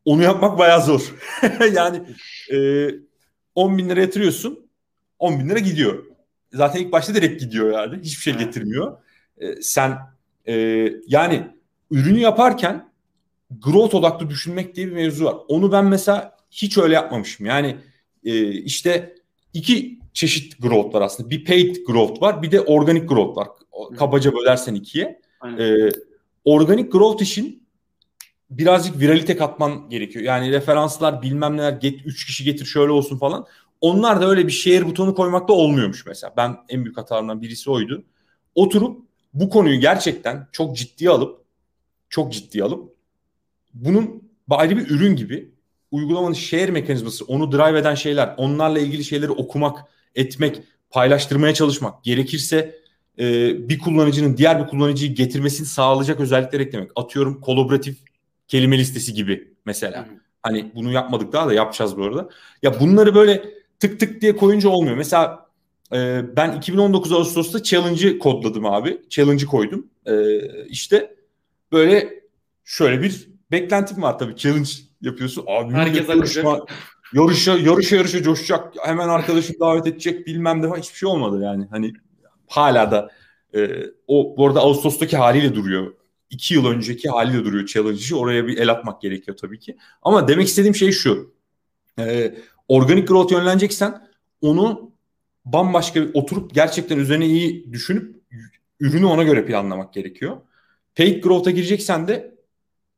[0.04, 1.14] onu yapmak bayağı zor.
[1.74, 2.02] yani
[2.52, 2.88] e,
[3.54, 4.70] 10 bin lira yatırıyorsun
[5.18, 6.04] 10 bin lira gidiyor.
[6.52, 8.02] Zaten ilk başta direkt gidiyor yani.
[8.02, 8.96] Hiçbir şey getirmiyor.
[9.38, 9.98] Ee, sen
[10.48, 10.54] e,
[11.06, 11.46] yani
[11.90, 12.92] ürünü yaparken
[13.50, 15.36] growth odaklı düşünmek diye bir mevzu var.
[15.48, 17.46] Onu ben mesela hiç öyle yapmamışım.
[17.46, 17.76] Yani
[18.24, 19.14] e, işte
[19.54, 21.30] iki çeşit growth var aslında.
[21.30, 23.48] Bir paid growth var, bir de organic growth var.
[23.96, 25.20] Kabaca bölersen ikiye.
[25.58, 25.90] Ee,
[26.44, 27.62] organic growth için
[28.50, 30.24] birazcık viralite katman gerekiyor.
[30.24, 33.46] Yani referanslar bilmem neler get 3 kişi getir şöyle olsun falan.
[33.80, 36.32] onlar da öyle bir share butonu koymakta olmuyormuş mesela.
[36.36, 38.04] Ben en büyük hatalarımdan birisi oydu.
[38.54, 39.02] Oturup
[39.34, 41.40] bu konuyu gerçekten çok ciddiye alıp
[42.10, 42.94] çok ciddiye alıp
[43.74, 45.50] bunun ayrı bir ürün gibi
[45.90, 49.78] uygulamanın share mekanizması, onu drive eden şeyler, onlarla ilgili şeyleri okumak,
[50.14, 52.80] etmek, paylaştırmaya çalışmak, gerekirse
[53.18, 56.90] e, bir kullanıcının diğer bir kullanıcıyı getirmesini sağlayacak özellikler eklemek.
[56.96, 57.98] Atıyorum kolaboratif
[58.48, 60.08] kelime listesi gibi mesela.
[60.42, 62.28] Hani bunu yapmadık daha da yapacağız bu arada.
[62.62, 63.44] Ya bunları böyle
[63.80, 64.96] tık tık diye koyunca olmuyor.
[64.96, 65.46] Mesela
[65.92, 69.02] e, ben 2019 Ağustos'ta challenge'ı kodladım abi.
[69.08, 69.86] Challenge'ı koydum.
[70.06, 71.14] E, işte
[71.72, 72.22] böyle
[72.64, 74.36] şöyle bir beklentim var tabii.
[74.36, 75.44] Challenge yapıyorsun.
[75.46, 76.46] Abi Herkes akacak.
[77.12, 78.74] Yarışa, yarışa yarışa coşacak.
[78.84, 81.66] Hemen arkadaşını davet edecek bilmem ne hiçbir şey olmadı yani.
[81.70, 81.92] Hani
[82.46, 83.10] hala da
[83.54, 85.94] e, o bu arada Ağustos'taki haliyle duruyor.
[86.30, 88.18] İki yıl önceki haliyle duruyor challenge'ı.
[88.18, 89.76] Oraya bir el atmak gerekiyor tabii ki.
[90.02, 91.34] Ama demek istediğim şey şu.
[91.98, 92.34] E,
[92.68, 94.08] organik growth yönleneceksen
[94.40, 94.92] onu
[95.44, 98.16] bambaşka bir oturup gerçekten üzerine iyi düşünüp
[98.80, 100.36] ürünü ona göre planlamak gerekiyor.
[100.96, 102.34] Paid growth'a gireceksen de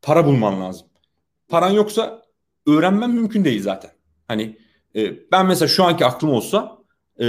[0.03, 0.87] para bulman lazım.
[1.49, 2.23] Paran yoksa
[2.67, 3.91] öğrenmen mümkün değil zaten.
[4.29, 4.59] Hani
[4.97, 6.79] e, ben mesela şu anki aklım olsa
[7.21, 7.27] e,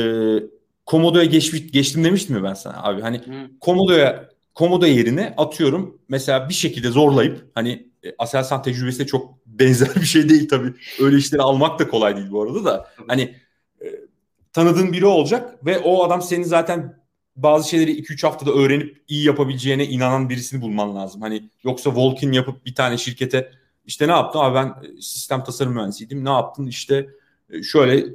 [0.86, 3.02] Komodo'ya geçmiş, geçtim demiştim mi ben sana abi?
[3.02, 3.22] Hani
[3.60, 9.96] Komodo'ya Komodo yerine atıyorum mesela bir şekilde zorlayıp hani e, Aselsan tecrübesi de çok benzer
[9.96, 10.74] bir şey değil tabii.
[11.00, 12.90] Öyle işleri almak da kolay değil bu arada da.
[13.08, 13.36] Hani
[13.82, 13.86] e,
[14.54, 17.03] tanıdığın biri olacak ve o adam senin zaten
[17.36, 21.22] bazı şeyleri 2-3 haftada öğrenip iyi yapabileceğine inanan birisini bulman lazım.
[21.22, 23.52] Hani yoksa Volkin yapıp bir tane şirkete
[23.86, 24.40] işte ne yaptın?
[24.40, 26.26] Abi ben e, sistem tasarım mühendisiydim.
[26.26, 26.68] Ne yaptın?
[26.68, 27.10] İşte
[27.50, 28.06] e, şöyle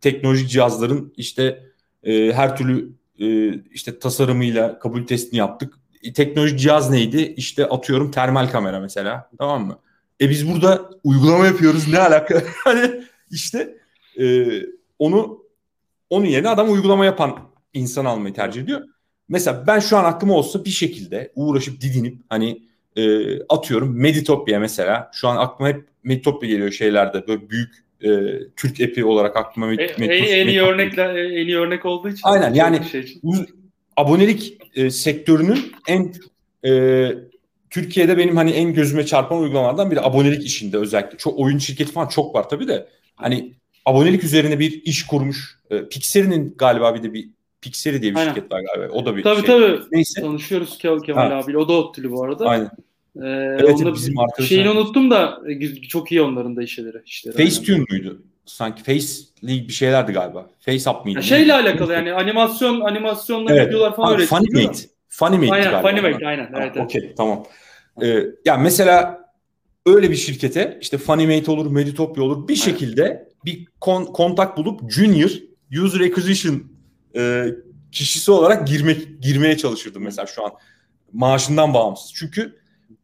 [0.00, 1.62] teknolojik cihazların işte
[2.02, 5.74] e, her türlü e, işte tasarımıyla kabul testini yaptık.
[6.02, 7.34] E, teknolojik cihaz neydi?
[7.36, 9.30] İşte atıyorum termal kamera mesela.
[9.38, 9.78] Tamam mı?
[10.20, 11.88] E biz burada uygulama yapıyoruz.
[11.88, 12.42] Ne alaka?
[12.64, 13.78] hani işte
[14.20, 14.46] e,
[14.98, 15.44] onu
[16.10, 17.38] onun yerine adam uygulama yapan
[17.74, 18.80] insan almayı tercih ediyor.
[19.28, 22.62] Mesela ben şu an aklıma olsa bir şekilde uğraşıp didinip hani
[22.96, 23.02] e,
[23.42, 25.10] atıyorum Meditopya mesela.
[25.14, 27.26] Şu an aklıma hep Meditopya geliyor şeylerde.
[27.28, 28.08] Böyle büyük e,
[28.56, 30.36] Türk epi olarak aklıma Med- e, Meditopya.
[30.36, 32.20] En, en iyi örnekler en iyi örnek olduğu için.
[32.24, 33.34] Aynen yani şey bu
[33.96, 36.14] abonelik e, sektörünün en
[36.66, 37.12] e,
[37.70, 41.18] Türkiye'de benim hani en gözüme çarpan uygulamalardan biri abonelik işinde özellikle.
[41.18, 42.88] Çok oyun şirketi falan çok var tabii de.
[43.16, 45.58] Hani abonelik üzerine bir iş kurmuş.
[45.70, 47.28] E, Pixar'ın galiba bir de bir
[47.64, 48.34] Pixeri diye bir Aynen.
[48.34, 48.92] şirket var galiba.
[48.92, 49.46] O da bir tabii, şey.
[49.46, 50.20] Tabii Neyse.
[50.20, 51.58] Tanışıyoruz Kemal, Kemal abiyle.
[51.58, 52.48] O da ODTÜ'lü bu arada.
[52.48, 52.70] Aynen.
[53.16, 53.26] Ee,
[53.58, 54.46] evet bizim arkadaşlar.
[54.46, 57.02] Şeyini unuttum da e, çok iyi onların da işleri.
[57.06, 57.86] işleri Facetune yani.
[57.90, 58.22] muydu?
[58.46, 60.46] Sanki Face'li bir şeylerdi galiba.
[60.60, 61.18] Face Up mıydı?
[61.18, 63.68] Ya şeyle alakalı yani animasyon animasyonla evet.
[63.68, 64.42] videolar falan öğretiliyor.
[64.42, 64.78] Funimate.
[65.08, 65.90] Funimate aynen, galiba.
[65.90, 66.50] Funimate aynen.
[66.56, 66.84] Evet, evet.
[66.84, 67.44] Okey tamam.
[68.02, 69.24] Ee, ya mesela
[69.86, 72.64] öyle bir şirkete işte Funimate olur, Meditopya olur bir aynen.
[72.64, 75.30] şekilde bir kon- kontak bulup junior
[75.84, 76.73] user acquisition
[77.16, 77.46] e,
[77.92, 80.52] kişisi olarak girmek girmeye çalışırdım mesela şu an
[81.12, 82.12] maaşından bağımsız.
[82.14, 82.58] Çünkü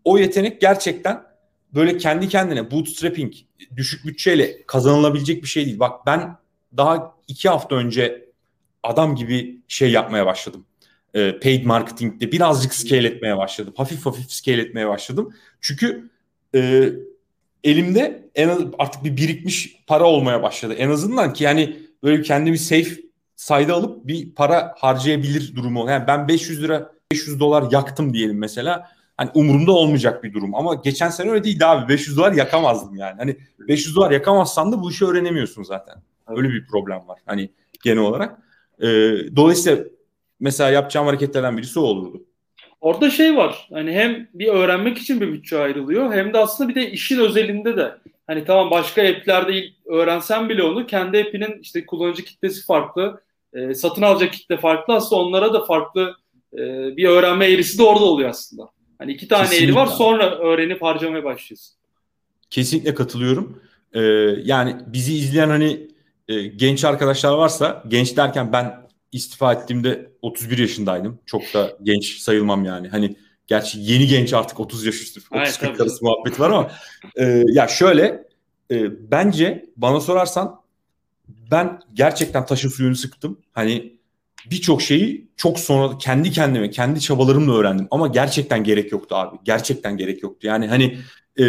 [0.04, 1.22] o yetenek gerçekten
[1.74, 3.34] böyle kendi kendine bootstrapping
[3.76, 5.78] düşük bütçeyle kazanılabilecek bir şey değil.
[5.78, 6.36] Bak ben
[6.76, 8.30] daha iki hafta önce
[8.82, 10.66] adam gibi şey yapmaya başladım.
[11.14, 13.74] E, paid marketing'de birazcık scale etmeye başladım.
[13.76, 15.34] Hafif hafif scale etmeye başladım.
[15.60, 16.10] Çünkü
[16.54, 16.90] e,
[17.64, 20.74] elimde en az, artık bir birikmiş para olmaya başladı.
[20.74, 23.09] En azından ki yani böyle kendimi safe
[23.40, 25.90] sayda alıp bir para harcayabilir durumu.
[25.90, 28.90] Yani ben 500 lira 500 dolar yaktım diyelim mesela.
[29.16, 30.54] Hani umurumda olmayacak bir durum.
[30.54, 31.88] Ama geçen sene öyle değildi abi.
[31.88, 33.14] 500 dolar yakamazdım yani.
[33.18, 35.94] Hani 500 dolar yakamazsan da bu işi öğrenemiyorsun zaten.
[36.28, 37.18] Öyle bir problem var.
[37.26, 37.50] Hani
[37.84, 38.38] genel olarak.
[38.82, 38.86] Ee,
[39.36, 39.84] dolayısıyla
[40.40, 42.22] mesela yapacağım hareketlerden birisi o olurdu.
[42.80, 43.68] Orada şey var.
[43.72, 47.76] Hani hem bir öğrenmek için bir bütçe ayrılıyor hem de aslında bir de işin özelinde
[47.76, 47.92] de
[48.26, 53.20] hani tamam başka app'lerde öğrensen bile onu kendi app'inin işte kullanıcı kitlesi farklı,
[53.54, 56.14] e, satın alacak kitle farklı aslında onlara da farklı
[56.54, 56.58] e,
[56.96, 58.70] bir öğrenme eğrisi de orada oluyor aslında.
[58.98, 59.66] Hani iki tane Kesinlikle.
[59.66, 61.74] eğri var sonra öğrenip harcamaya başlıyorsun.
[62.50, 63.62] Kesinlikle katılıyorum.
[63.92, 64.00] Ee,
[64.44, 65.88] yani bizi izleyen hani
[66.28, 71.18] e, genç arkadaşlar varsa genç derken ben istifa ettiğimde 31 yaşındaydım.
[71.26, 72.88] Çok da genç sayılmam yani.
[72.88, 75.20] Hani gerçi yeni genç artık 30 yaş üstü.
[75.20, 76.70] 30-40 arası muhabbet var ama
[77.16, 78.24] e, ya şöyle
[78.70, 80.59] e, bence bana sorarsan
[81.50, 83.38] ben gerçekten taşın suyunu sıktım.
[83.52, 84.00] Hani
[84.50, 87.88] birçok şeyi çok sonra kendi kendime, kendi çabalarımla öğrendim.
[87.90, 89.36] Ama gerçekten gerek yoktu abi.
[89.44, 90.46] Gerçekten gerek yoktu.
[90.46, 90.98] Yani hani
[91.38, 91.44] e,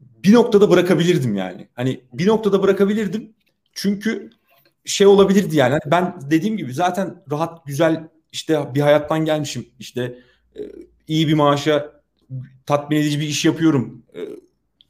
[0.00, 1.68] bir noktada bırakabilirdim yani.
[1.74, 3.32] Hani bir noktada bırakabilirdim.
[3.72, 4.30] Çünkü
[4.84, 5.70] şey olabilirdi yani.
[5.70, 9.66] Hani ben dediğim gibi zaten rahat, güzel işte bir hayattan gelmişim.
[9.78, 10.18] İşte
[10.56, 10.60] e,
[11.08, 12.02] iyi bir maaşa
[12.66, 14.02] tatmin edici bir iş yapıyorum.
[14.14, 14.20] E,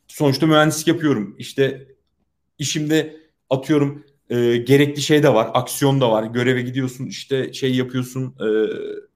[0.09, 1.36] sonuçta mühendislik yapıyorum.
[1.38, 1.86] İşte
[2.59, 3.16] işimde
[3.51, 5.51] atıyorum e, gerekli şey de var.
[5.55, 6.24] Aksiyon da var.
[6.24, 8.49] Göreve gidiyorsun işte şey yapıyorsun e,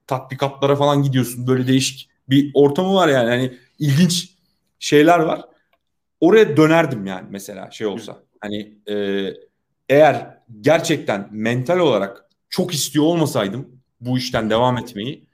[0.06, 1.46] tatbikatlara falan gidiyorsun.
[1.46, 3.30] Böyle değişik bir ortamı var yani.
[3.30, 4.30] Hani ilginç
[4.78, 5.40] şeyler var.
[6.20, 8.22] Oraya dönerdim yani mesela şey olsa.
[8.40, 9.26] Hani e,
[9.88, 15.26] eğer gerçekten mental olarak çok istiyor olmasaydım bu işten devam etmeyi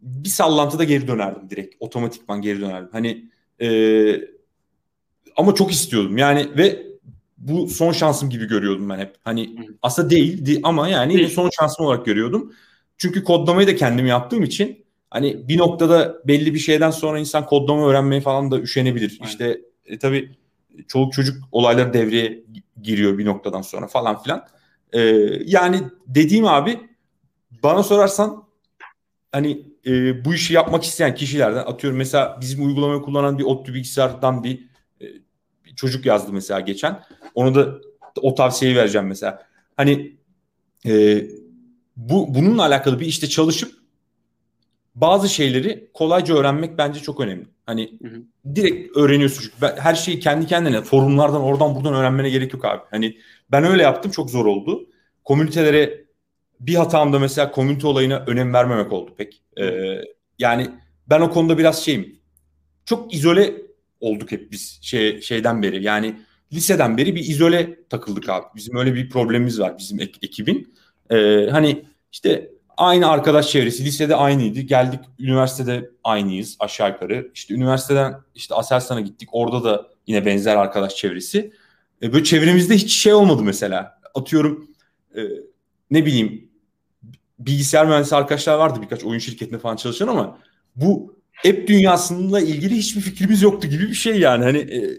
[0.00, 1.74] bir sallantıda geri dönerdim direkt.
[1.80, 2.88] Otomatikman geri dönerdim.
[2.92, 3.68] Hani e,
[5.36, 6.91] ama çok istiyordum yani ve
[7.42, 9.14] bu son şansım gibi görüyordum ben hep.
[9.24, 11.28] Hani aslında değildi ama yani değil.
[11.28, 12.52] son şansım olarak görüyordum.
[12.98, 17.88] Çünkü kodlamayı da kendim yaptığım için hani bir noktada belli bir şeyden sonra insan kodlama
[17.88, 19.18] öğrenmeye falan da üşenebilir.
[19.20, 19.30] Aynen.
[19.30, 20.30] İşte e, tabii
[20.88, 22.44] çoluk çocuk olaylar devreye
[22.82, 24.46] giriyor bir noktadan sonra falan filan.
[24.92, 25.00] Ee,
[25.44, 26.80] yani dediğim abi
[27.62, 28.44] bana sorarsan
[29.32, 34.44] hani e, bu işi yapmak isteyen kişilerden atıyorum mesela bizim uygulamayı kullanan bir ODTÜ bilgisayardan
[34.44, 34.71] bir
[35.76, 37.02] çocuk yazdı mesela geçen.
[37.34, 37.78] Onu da
[38.22, 39.46] o tavsiyeyi vereceğim mesela.
[39.76, 40.16] Hani
[40.86, 41.24] e,
[41.96, 43.72] bu bununla alakalı bir işte çalışıp
[44.94, 47.46] bazı şeyleri kolayca öğrenmek bence çok önemli.
[47.66, 48.22] Hani hı hı.
[48.54, 52.82] direkt öğreniyorsun çünkü her şeyi kendi kendine forumlardan oradan buradan öğrenmene gerek yok abi.
[52.90, 53.18] Hani
[53.50, 54.86] ben öyle yaptım çok zor oldu.
[55.24, 56.04] Komünitelere
[56.60, 59.42] bir hatamda mesela komünite olayına önem vermemek oldu pek.
[59.60, 60.00] Ee,
[60.38, 60.70] yani
[61.06, 62.18] ben o konuda biraz şeyim.
[62.84, 63.61] Çok izole
[64.02, 65.82] olduk hep biz şey, şeyden beri.
[65.82, 66.16] Yani
[66.52, 68.46] liseden beri bir izole takıldık abi.
[68.56, 70.74] Bizim öyle bir problemimiz var bizim ek, ekibin.
[71.10, 74.60] Ee, hani işte aynı arkadaş çevresi lisede aynıydı.
[74.60, 77.30] Geldik üniversitede aynıyız aşağı yukarı.
[77.34, 79.28] İşte üniversiteden işte Aselsan'a gittik.
[79.32, 81.52] Orada da yine benzer arkadaş çevresi.
[82.02, 84.00] Ee, böyle çevremizde hiç şey olmadı mesela.
[84.14, 84.68] Atıyorum
[85.16, 85.20] e,
[85.90, 86.50] ne bileyim
[87.38, 90.38] bilgisayar mühendisi arkadaşlar vardı birkaç oyun şirketinde falan çalışan ama
[90.76, 94.44] bu app dünyasıyla ilgili hiçbir fikrimiz yoktu gibi bir şey yani.
[94.44, 94.98] Hani e,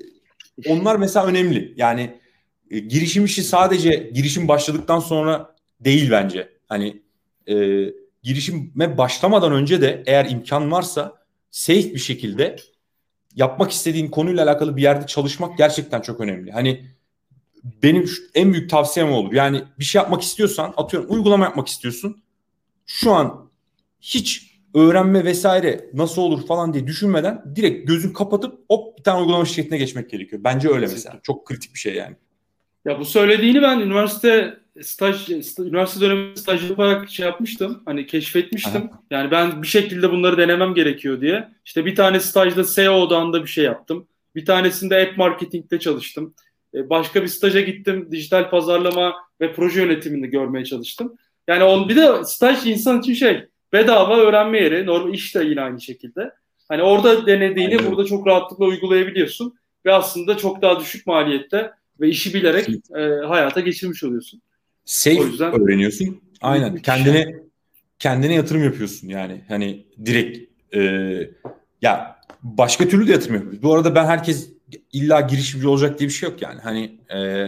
[0.68, 1.74] onlar mesela önemli.
[1.78, 2.20] Yani
[2.72, 6.50] e, girişim işi sadece girişim başladıktan sonra değil bence.
[6.70, 7.02] Hani
[7.48, 7.56] e,
[8.24, 11.14] girişime başlamadan önce de eğer imkan varsa
[11.52, 12.56] safe bir şekilde
[13.36, 16.52] yapmak istediğin konuyla alakalı bir yerde çalışmak gerçekten çok önemli.
[16.52, 16.86] Hani
[17.64, 19.34] benim en büyük tavsiyem olur.
[19.34, 22.24] Yani bir şey yapmak istiyorsan atıyorum uygulama yapmak istiyorsun.
[22.86, 23.52] Şu an
[24.02, 29.46] hiç öğrenme vesaire nasıl olur falan diye düşünmeden direkt gözün kapatıp hop bir tane uygulama
[29.46, 30.42] şirketine geçmek gerekiyor.
[30.44, 31.20] Bence öyle mesela.
[31.24, 32.16] Çok kritik bir şey yani.
[32.86, 37.82] Ya bu söylediğini ben üniversite staj, üniversite dönemi staj yaparak şey yapmıştım.
[37.86, 38.82] Hani keşfetmiştim.
[38.82, 39.04] Aha.
[39.12, 41.50] Yani ben bir şekilde bunları denemem gerekiyor diye.
[41.66, 44.08] İşte bir tane stajda SEO odağında bir şey yaptım.
[44.36, 46.34] Bir tanesinde app marketing'de çalıştım.
[46.76, 48.08] E, başka bir staja gittim.
[48.12, 51.16] Dijital pazarlama ve proje yönetimini görmeye çalıştım.
[51.48, 54.86] Yani on, bir de staj insan için şey bedava öğrenme yeri.
[54.86, 56.32] Normal iş de yine aynı şekilde.
[56.70, 57.92] Hani orada denediğini Aynen.
[57.92, 59.56] burada çok rahatlıkla uygulayabiliyorsun.
[59.86, 64.42] Ve aslında çok daha düşük maliyette ve işi bilerek e, hayata geçirmiş oluyorsun.
[64.86, 66.22] Safe o yüzden, öğreniyorsun.
[66.42, 66.78] Aynen.
[66.78, 67.36] Kendine
[68.00, 69.42] kendine yatırım yapıyorsun yani.
[69.48, 70.82] Hani direkt e,
[71.82, 73.64] ya başka türlü de yatırım yapıyorsun.
[73.64, 74.50] Bu arada ben herkes
[74.94, 76.62] illa girişimci olacak diye bir şey yok yani.
[76.62, 77.48] Hani e,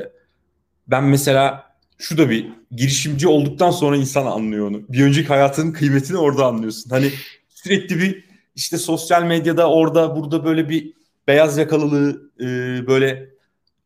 [0.88, 1.65] ben mesela
[1.98, 4.82] şu da bir girişimci olduktan sonra insan anlıyor onu.
[4.90, 6.90] Bir önceki hayatının kıymetini orada anlıyorsun.
[6.90, 7.12] Hani
[7.50, 8.26] sürekli bir
[8.56, 10.94] işte sosyal medyada orada burada böyle bir
[11.28, 12.46] beyaz yakalılığı e,
[12.88, 13.30] böyle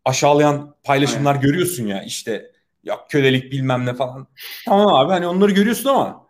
[0.05, 1.47] aşağılayan paylaşımlar Aynen.
[1.47, 2.51] görüyorsun ya işte
[2.84, 4.28] ya kölelik bilmem ne falan.
[4.66, 6.28] Tamam abi hani onları görüyorsun ama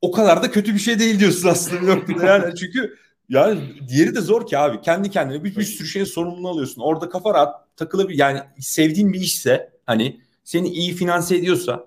[0.00, 2.96] o kadar da kötü bir şey değil diyorsun aslında bir noktada yani çünkü
[3.28, 6.82] yani diğeri de zor ki abi kendi kendine bir, bir sürü şeyin sorumluluğunu alıyorsun.
[6.82, 11.86] Orada kafa rahat takılabilir yani sevdiğin bir işse hani seni iyi finanse ediyorsa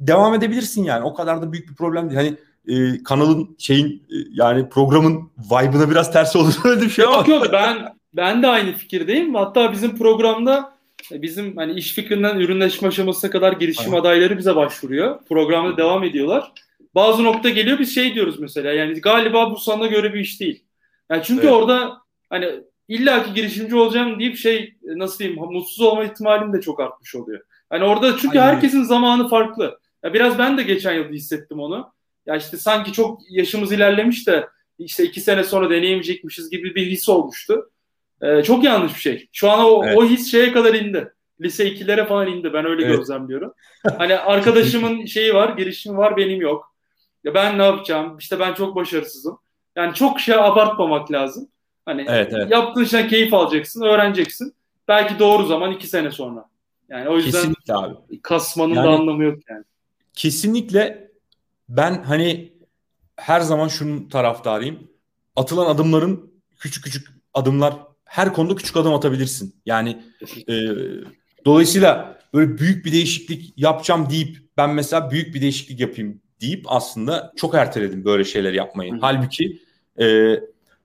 [0.00, 2.20] devam edebilirsin yani o kadar da büyük bir problem değil.
[2.20, 2.36] Hani
[2.68, 7.16] e, kanalın şeyin e, yani programın vibe'ına biraz ters olur öyle bir şey ama.
[7.16, 9.34] Yok yok ben ben de aynı fikirdeyim.
[9.34, 10.78] Hatta bizim programda
[11.12, 14.00] e, bizim hani iş fikrinden ürünleşme aşamasına kadar girişim Aynen.
[14.00, 15.24] adayları bize başvuruyor.
[15.28, 16.52] Programda devam ediyorlar.
[16.94, 20.64] Bazı nokta geliyor biz şey diyoruz mesela yani galiba bu sana göre bir iş değil.
[21.10, 21.52] Yani çünkü evet.
[21.52, 21.98] orada
[22.30, 22.48] hani
[22.88, 27.40] illaki girişimci olacağım deyip şey e, nasıl diyeyim mutsuz olma ihtimalim de çok artmış oluyor.
[27.72, 28.54] Yani orada çünkü Aynen.
[28.54, 29.78] herkesin zamanı farklı.
[30.04, 31.92] Ya biraz ben de geçen yıl hissettim onu.
[32.26, 37.08] Ya işte sanki çok yaşımız ilerlemiş de işte iki sene sonra deneyemeyecekmişiz gibi bir his
[37.08, 37.70] olmuştu.
[38.22, 39.28] Ee, çok yanlış bir şey.
[39.32, 39.98] Şu an o, evet.
[39.98, 41.12] o his şeye kadar indi.
[41.40, 42.52] Lise 2'lere falan indi.
[42.52, 42.96] Ben öyle evet.
[42.96, 43.52] gözlemliyorum.
[43.98, 46.74] Hani arkadaşımın şeyi var, girişimi var, benim yok.
[47.24, 48.18] Ya ben ne yapacağım?
[48.18, 49.38] İşte ben çok başarısızım.
[49.76, 51.48] Yani çok şey abartmamak lazım.
[51.88, 52.50] Hani evet, evet.
[52.50, 54.54] yaptığın şeyden keyif alacaksın, öğreneceksin.
[54.88, 56.44] Belki doğru zaman iki sene sonra.
[56.88, 58.22] Yani o yüzden kesinlikle abi.
[58.22, 59.64] kasmanın yani, da anlamı yok yani.
[60.14, 61.10] Kesinlikle
[61.68, 62.52] ben hani
[63.16, 64.90] her zaman şunun taraftarıyım.
[65.36, 67.74] Atılan adımların küçük küçük adımlar
[68.04, 69.54] her konuda küçük adım atabilirsin.
[69.66, 70.02] Yani
[70.48, 70.54] e,
[71.44, 77.32] dolayısıyla böyle büyük bir değişiklik yapacağım deyip ben mesela büyük bir değişiklik yapayım deyip aslında
[77.36, 78.92] çok erteledim böyle şeyler yapmayı.
[78.92, 78.98] Hı.
[79.00, 79.58] Halbuki
[80.00, 80.34] e,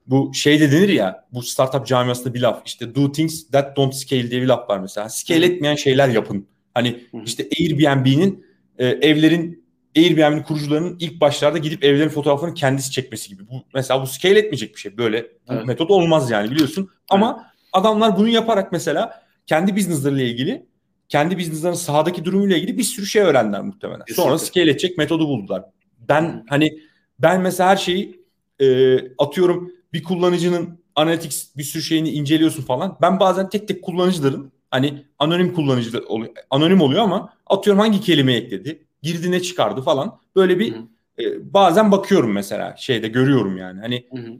[0.07, 3.95] bu şey de denir ya bu startup camiasında bir laf işte do things that don't
[3.95, 5.09] scale diye bir laf var mesela.
[5.09, 6.47] Scale etmeyen şeyler yapın.
[6.73, 8.45] Hani işte Airbnb'nin
[8.77, 9.63] e, evlerin
[9.97, 13.47] Airbnb'nin kurucularının ilk başlarda gidip evlerin fotoğraflarını kendisi çekmesi gibi.
[13.49, 14.97] Bu mesela bu scale etmeyecek bir şey.
[14.97, 15.65] Böyle evet.
[15.65, 16.89] metot olmaz yani biliyorsun.
[17.09, 17.69] Ama evet.
[17.73, 20.65] adamlar bunu yaparak mesela kendi business'larıyla ilgili
[21.09, 24.05] kendi business'ların sahadaki durumuyla ilgili bir sürü şey öğrendiler muhtemelen.
[24.05, 24.23] Kesinlikle.
[24.23, 25.63] Sonra scale edecek metodu buldular.
[26.09, 26.79] Ben hani
[27.19, 28.23] ben mesela her şeyi
[28.59, 32.97] e, atıyorum bir kullanıcının analytics bir sürü şeyini inceliyorsun falan.
[33.01, 38.33] Ben bazen tek tek kullanıcıların hani anonim kullanıcı oluyor, anonim oluyor ama atıyorum hangi kelime
[38.33, 40.19] ekledi, girdi ne çıkardı falan.
[40.35, 40.75] Böyle bir
[41.19, 43.79] e, bazen bakıyorum mesela şeyde görüyorum yani.
[43.79, 43.95] Hani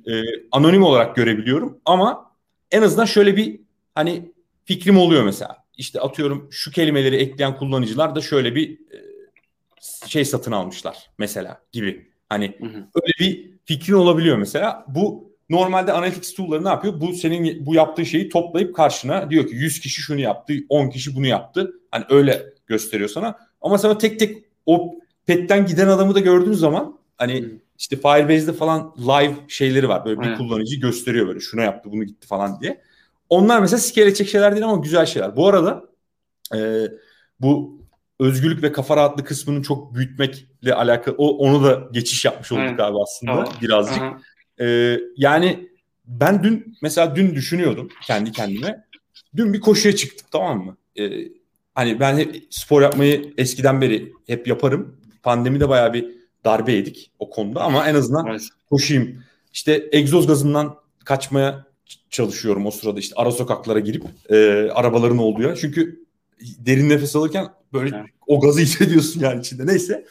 [0.07, 2.31] e, anonim olarak görebiliyorum ama
[2.71, 3.59] en azından şöyle bir
[3.95, 4.31] hani
[4.65, 5.63] fikrim oluyor mesela.
[5.77, 8.97] İşte atıyorum şu kelimeleri ekleyen kullanıcılar da şöyle bir e,
[10.07, 12.11] şey satın almışlar mesela gibi.
[12.29, 12.87] Hani hı hı.
[13.01, 14.85] öyle bir fikrin olabiliyor mesela.
[14.87, 17.01] Bu normalde analytics tool'ları ne yapıyor?
[17.01, 21.15] Bu senin bu yaptığı şeyi toplayıp karşına diyor ki 100 kişi şunu yaptı, 10 kişi
[21.15, 21.73] bunu yaptı.
[21.91, 23.37] Hani öyle gösteriyor sana.
[23.61, 24.93] Ama sana tek tek o
[25.25, 27.49] petten giden adamı da gördüğün zaman hani hmm.
[27.77, 30.05] işte Firebase'de falan live şeyleri var.
[30.05, 30.37] Böyle bir hmm.
[30.37, 32.81] kullanıcı gösteriyor böyle şunu yaptı, bunu gitti falan diye.
[33.29, 35.35] Onlar mesela scale edecek şeyler değil ama güzel şeyler.
[35.35, 35.83] Bu arada
[36.55, 36.87] e,
[37.39, 37.79] bu
[38.19, 42.79] özgürlük ve kafa rahatlığı kısmını çok büyütmekle alakalı o onu da geçiş yapmış olduk evet.
[42.79, 43.53] abi aslında tamam.
[43.61, 44.01] birazcık.
[44.01, 44.17] Aha.
[44.59, 45.69] Ee, yani
[46.05, 48.85] ben dün mesela dün düşünüyordum kendi kendime.
[49.35, 50.77] Dün bir koşuya çıktık tamam mı?
[50.99, 51.27] Ee,
[51.75, 54.97] hani ben hep spor yapmayı eskiden beri hep yaparım.
[55.23, 56.05] Pandemide bayağı bir
[56.45, 58.41] darbe yedik o konuda ama en azından evet.
[58.69, 59.23] koşayım.
[59.53, 60.75] İşte egzoz gazından
[61.05, 61.65] kaçmaya
[62.09, 64.35] çalışıyorum o sırada işte ara sokaklara girip e,
[64.73, 65.55] arabaların olduğu yer.
[65.55, 66.05] Çünkü
[66.41, 68.05] derin nefes alırken böyle evet.
[68.27, 69.67] o gazı hissediyorsun yani içinde.
[69.67, 70.05] Neyse.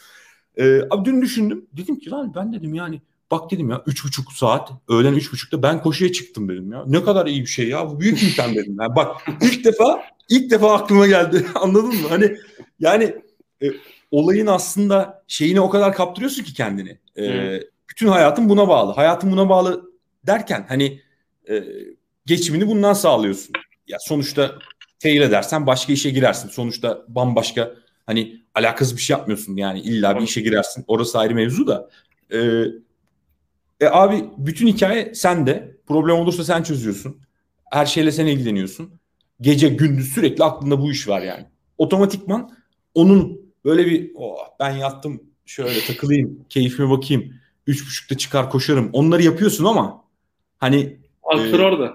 [0.57, 1.67] E, abi dün düşündüm.
[1.73, 3.03] Dedim ki lan ben dedim yani
[3.33, 6.85] Bak dedim ya üç buçuk saat öğlen üç buçukta ben koşuya çıktım dedim ya.
[6.87, 8.77] Ne kadar iyi bir şey ya bu büyük imkan dedim.
[8.81, 12.09] Yani bak ilk defa ilk defa aklıma geldi anladın mı?
[12.09, 12.37] Hani
[12.81, 13.15] yani
[13.63, 13.67] e,
[14.11, 16.99] olayın aslında şeyini o kadar kaptırıyorsun ki kendini.
[17.19, 17.61] E,
[17.91, 18.93] bütün hayatın buna bağlı.
[18.93, 19.91] Hayatın buna bağlı
[20.27, 21.01] derken hani
[21.51, 21.65] e,
[22.27, 23.53] geçimini bundan sağlıyorsun.
[23.89, 24.59] Ya sonuçta
[24.99, 26.49] fail edersen başka işe girersin.
[26.49, 27.75] Sonuçta bambaşka
[28.07, 30.85] hani alakasız bir şey yapmıyorsun yani illa bir işe girersin.
[30.87, 31.91] Orası ayrı mevzu da.
[32.33, 32.39] E,
[33.83, 35.77] e abi bütün hikaye sende.
[35.87, 37.17] Problem olursa sen çözüyorsun.
[37.71, 39.01] Her şeyle sen ilgileniyorsun.
[39.41, 41.47] Gece gündüz sürekli aklında bu iş var yani.
[41.79, 42.51] Otomatikman
[42.95, 47.35] onun böyle bir oh, ben yattım şöyle takılayım keyfime bakayım.
[47.67, 48.91] Üç buçukta çıkar koşarım.
[48.93, 50.05] Onları yapıyorsun ama
[50.59, 51.95] hani Aktör e, orada.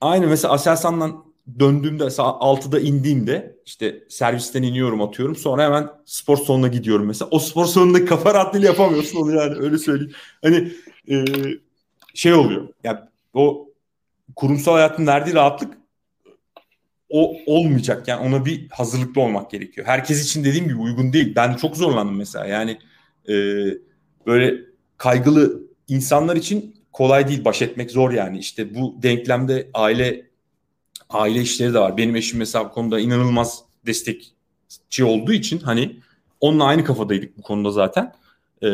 [0.00, 1.24] Aynı mesela Aselsan'dan
[1.58, 5.36] döndüğümde saat 6'da indiğimde işte servisten iniyorum atıyorum.
[5.36, 7.28] Sonra hemen spor salonuna gidiyorum mesela.
[7.30, 10.12] O spor salonunda kafa rahatlığıyla yapamıyorsun onu yani öyle söyleyeyim.
[10.42, 10.72] Hani
[11.10, 11.24] e,
[12.14, 12.68] şey oluyor.
[12.84, 12.98] Yani
[13.34, 13.68] o
[14.36, 15.78] kurumsal hayatın verdiği rahatlık
[17.10, 18.08] o olmayacak.
[18.08, 19.86] Yani ona bir hazırlıklı olmak gerekiyor.
[19.86, 21.32] Herkes için dediğim gibi uygun değil.
[21.36, 22.46] Ben çok zorlandım mesela.
[22.46, 22.78] Yani
[23.28, 23.34] e,
[24.26, 24.54] böyle
[24.96, 27.44] kaygılı insanlar için kolay değil.
[27.44, 28.38] Baş etmek zor yani.
[28.38, 30.26] İşte bu denklemde aile
[31.10, 31.96] aile işleri de var.
[31.96, 35.96] Benim eşim mesela bu konuda inanılmaz destekçi olduğu için hani
[36.40, 38.14] onunla aynı kafadaydık bu konuda zaten.
[38.62, 38.68] E,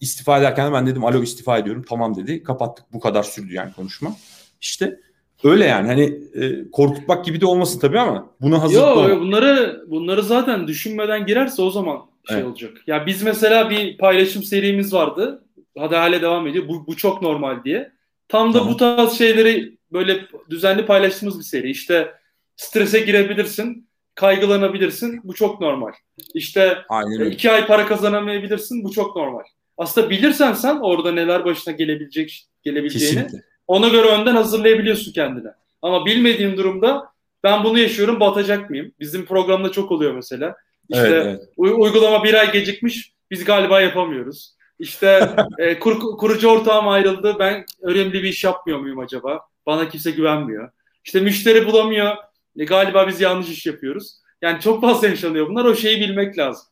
[0.00, 1.84] istifa ederken ben dedim alo istifa ediyorum.
[1.88, 2.42] Tamam dedi.
[2.42, 2.86] Kapattık.
[2.92, 4.16] Bu kadar sürdü yani konuşma.
[4.60, 5.00] İşte
[5.44, 10.22] öyle yani hani e, korkutmak gibi de olmasın tabii ama buna hazırlıklı Yok bunları bunları
[10.22, 12.46] zaten düşünmeden girerse o zaman şey evet.
[12.46, 12.72] olacak.
[12.86, 15.44] Ya biz mesela bir paylaşım serimiz vardı.
[15.78, 16.68] Hadi hale devam ediyor.
[16.68, 17.92] Bu, bu çok normal diye.
[18.28, 18.74] Tam da tamam.
[18.74, 20.20] bu tarz şeyleri böyle
[20.50, 21.70] düzenli paylaştığımız bir seri.
[21.70, 22.14] İşte
[22.56, 25.20] strese girebilirsin kaygılanabilirsin.
[25.24, 25.92] Bu çok normal.
[26.34, 27.30] İşte Aynen.
[27.30, 28.84] iki ay para kazanamayabilirsin.
[28.84, 29.42] Bu çok normal.
[29.76, 33.46] Aslında bilirsen sen orada neler başına gelebilecek gelebileceğini Kesinlikle.
[33.66, 35.48] ona göre önden hazırlayabiliyorsun kendine.
[35.82, 38.92] Ama bilmediğin durumda ben bunu yaşıyorum batacak mıyım?
[39.00, 40.56] Bizim programda çok oluyor mesela.
[40.88, 41.40] İşte evet, evet.
[41.56, 44.54] uygulama bir ay gecikmiş biz galiba yapamıyoruz.
[44.78, 49.40] İşte e, kur, kurucu ortağım ayrıldı ben önemli bir iş yapmıyor muyum acaba?
[49.66, 50.70] Bana kimse güvenmiyor.
[51.04, 52.16] İşte müşteri bulamıyor
[52.58, 54.14] e, galiba biz yanlış iş yapıyoruz.
[54.42, 55.64] Yani çok fazla yaşanıyor bunlar.
[55.64, 56.66] O şeyi bilmek lazım.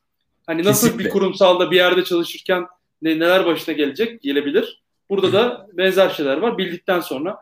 [0.46, 1.04] Hani nasıl Kesinlikle.
[1.04, 2.66] bir kurumsalda bir yerde çalışırken
[3.02, 4.82] ne, neler başına gelecek, gelebilir.
[5.10, 6.58] Burada da benzer şeyler var.
[6.58, 7.36] Bildikten sonra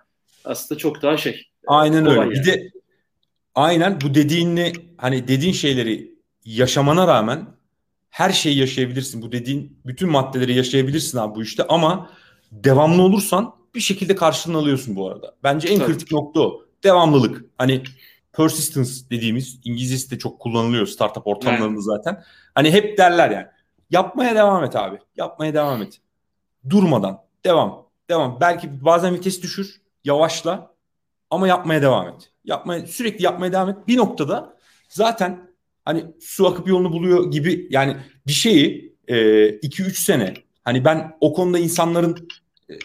[0.44, 1.46] aslında çok daha şey.
[1.66, 2.20] Aynen öyle.
[2.20, 2.30] Yani.
[2.30, 2.70] Bir de
[3.54, 6.14] aynen bu dediğini hani dediğin şeyleri
[6.44, 7.46] yaşamana rağmen
[8.10, 9.22] her şeyi yaşayabilirsin.
[9.22, 12.10] Bu dediğin bütün maddeleri yaşayabilirsin abi bu işte ama
[12.52, 15.34] devamlı olursan bir şekilde karşılığını alıyorsun bu arada.
[15.42, 15.92] Bence en Tabii.
[15.92, 16.64] kritik nokta o.
[16.84, 17.44] Devamlılık.
[17.58, 17.82] Hani
[18.32, 21.82] persistence dediğimiz İngilizcesi de çok kullanılıyor startup ortamlarında evet.
[21.82, 22.24] zaten.
[22.54, 23.46] Hani hep derler yani.
[23.90, 24.98] Yapmaya devam et abi.
[25.16, 26.00] Yapmaya devam et.
[26.70, 27.22] Durmadan.
[27.44, 27.86] Devam.
[28.10, 28.38] Devam.
[28.40, 29.80] Belki bazen vites düşür.
[30.04, 30.74] Yavaşla.
[31.30, 32.32] Ama yapmaya devam et.
[32.44, 33.76] Yapmaya, sürekli yapmaya devam et.
[33.88, 34.56] Bir noktada
[34.88, 35.50] zaten
[35.84, 41.32] hani su akıp yolunu buluyor gibi yani bir şeyi 2-3 e, sene hani ben o
[41.32, 42.28] konuda insanların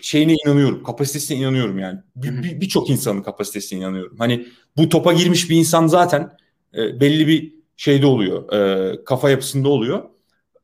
[0.01, 0.83] şeyine inanıyorum.
[0.83, 1.99] Kapasitesine inanıyorum yani.
[2.15, 4.17] Birçok bir, bir insanın kapasitesine inanıyorum.
[4.17, 6.37] Hani bu topa girmiş bir insan zaten
[6.77, 8.53] e, belli bir şeyde oluyor.
[8.53, 10.03] E, kafa yapısında oluyor.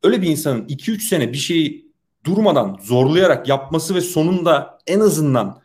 [0.04, 1.92] Öyle bir insanın 2-3 sene bir şeyi
[2.26, 5.62] durmadan zorlayarak yapması ve sonunda en azından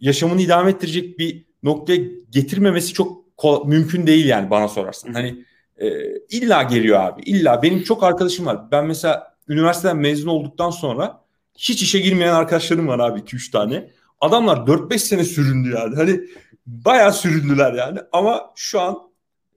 [0.00, 2.00] yaşamını idame ettirecek bir noktaya
[2.30, 3.18] getirmemesi çok
[3.66, 5.12] mümkün değil yani bana sorarsan.
[5.12, 5.44] Hani
[5.76, 5.88] e,
[6.30, 7.22] illa geliyor abi.
[7.22, 8.70] İlla benim çok arkadaşım var.
[8.70, 11.24] Ben mesela üniversiteden mezun olduktan sonra
[11.58, 13.90] hiç işe girmeyen arkadaşlarım var abi 2-3 tane.
[14.20, 15.96] Adamlar 4-5 sene süründü yani.
[15.96, 16.20] Hani
[16.66, 17.98] bayağı süründüler yani.
[18.12, 18.98] Ama şu an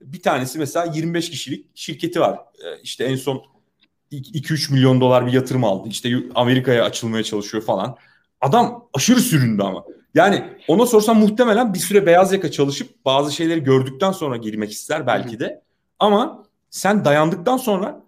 [0.00, 2.38] bir tanesi mesela 25 kişilik şirketi var.
[2.64, 3.42] Ee, işte en son
[4.12, 5.88] 2-3 milyon dolar bir yatırım aldı.
[5.88, 7.96] İşte Amerika'ya açılmaya çalışıyor falan.
[8.40, 9.84] Adam aşırı süründü ama.
[10.14, 15.06] Yani ona sorsam muhtemelen bir süre beyaz yaka çalışıp bazı şeyleri gördükten sonra girmek ister
[15.06, 15.62] belki de.
[15.98, 18.02] Ama sen dayandıktan sonra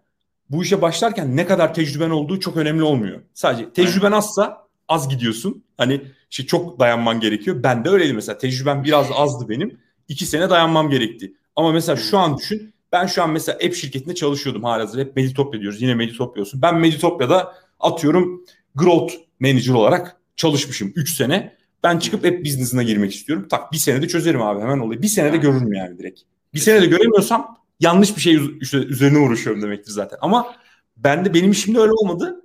[0.50, 3.20] bu işe başlarken ne kadar tecrüben olduğu çok önemli olmuyor.
[3.34, 5.64] Sadece tecrüben azsa az gidiyorsun.
[5.76, 7.62] Hani işte çok dayanman gerekiyor.
[7.62, 8.38] Ben de öyleydi mesela.
[8.38, 9.78] Tecrübem biraz azdı benim.
[10.08, 11.32] İki sene dayanmam gerekti.
[11.56, 12.74] Ama mesela şu an düşün.
[12.92, 15.02] Ben şu an mesela app şirketinde çalışıyordum halihazırda.
[15.02, 15.82] Hep Meditopya diyoruz.
[15.82, 16.62] Yine Meditopya'yorsun.
[16.62, 21.56] Ben Meditopya'da atıyorum growth manager olarak çalışmışım 3 sene.
[21.82, 23.46] Ben çıkıp app business'ına girmek istiyorum.
[23.50, 25.02] Tak bir senede çözerim abi hemen olayı.
[25.02, 26.20] Bir senede görürüm yani direkt.
[26.54, 28.34] Bir senede göremiyorsam yanlış bir şey
[28.72, 30.18] üzerine uğraşıyorum demektir zaten.
[30.20, 30.54] Ama
[30.96, 32.40] ben de benim işimde öyle olmadı.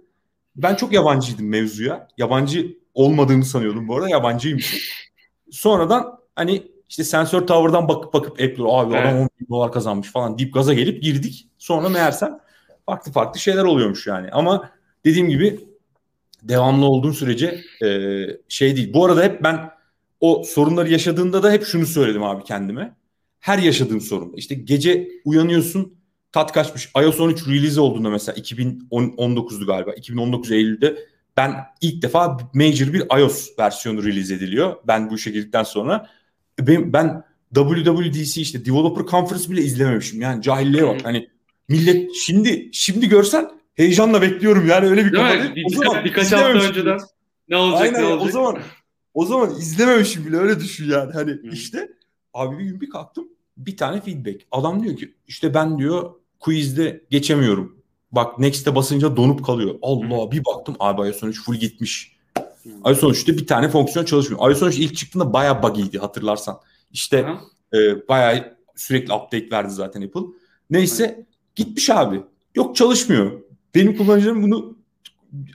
[0.56, 2.08] Ben çok yabancıydım mevzuya.
[2.18, 4.10] Yabancı olmadığımı sanıyordum bu arada.
[4.10, 4.80] Yabancıymışım.
[5.52, 9.08] Sonradan hani işte sensör tower'dan bakıp bakıp Apple abi evet.
[9.08, 11.48] adam 10 bin dolar kazanmış falan deyip gaza gelip girdik.
[11.58, 12.40] Sonra meğersem
[12.86, 14.32] farklı farklı şeyler oluyormuş yani.
[14.32, 14.70] Ama
[15.06, 15.60] dediğim gibi
[16.44, 17.88] devamlı olduğun sürece e,
[18.48, 18.94] şey değil.
[18.94, 19.72] Bu arada hep ben
[20.20, 22.96] o sorunları yaşadığında da hep şunu söyledim abi kendime
[23.40, 24.34] her yaşadığım sorun.
[24.36, 25.94] İşte gece uyanıyorsun
[26.32, 26.90] tat kaçmış.
[27.04, 29.94] iOS 13 release olduğunda mesela 2019'du galiba.
[29.94, 30.98] 2019 Eylül'de
[31.38, 34.76] ben ilk defa major bir iOS versiyonu release ediliyor.
[34.88, 36.10] Ben bu işe girdikten sonra
[36.60, 37.24] ben, ben
[37.56, 40.22] WWDC işte Developer Conference bile izlememişim.
[40.22, 41.00] Yani cahilliğe bak.
[41.04, 41.30] Hani
[41.68, 45.56] millet şimdi şimdi görsen heyecanla bekliyorum yani öyle bir kafa.
[45.56, 47.00] Bir, o zaman birkaç hafta önceden
[47.50, 48.28] ne olacak Aynen, ne olacak.
[48.28, 48.58] O zaman
[49.14, 51.14] o zaman izlememişim bile öyle düşün yani.
[51.14, 51.50] Hani Hı.
[51.54, 51.90] işte
[52.40, 53.28] Abi bir gün bir kalktım
[53.60, 54.42] bir tane feedback.
[54.52, 57.80] Adam diyor ki işte ben diyor quizde geçemiyorum.
[58.12, 59.76] Bak next'e basınca donup kalıyor.
[59.82, 62.16] Allah bir baktım abi iOS 13 full gitmiş.
[62.64, 62.72] Hmm.
[62.86, 64.50] iOS 13'te bir tane fonksiyon çalışmıyor.
[64.50, 66.60] iOS 13 ilk çıktığında bayağı bug'iydi hatırlarsan.
[66.92, 67.28] İşte
[67.74, 70.22] e, bayağı sürekli update verdi zaten Apple.
[70.70, 71.26] Neyse Hı.
[71.56, 72.22] gitmiş abi.
[72.56, 73.42] Yok çalışmıyor.
[73.76, 74.78] Benim kullanıcılarım bunu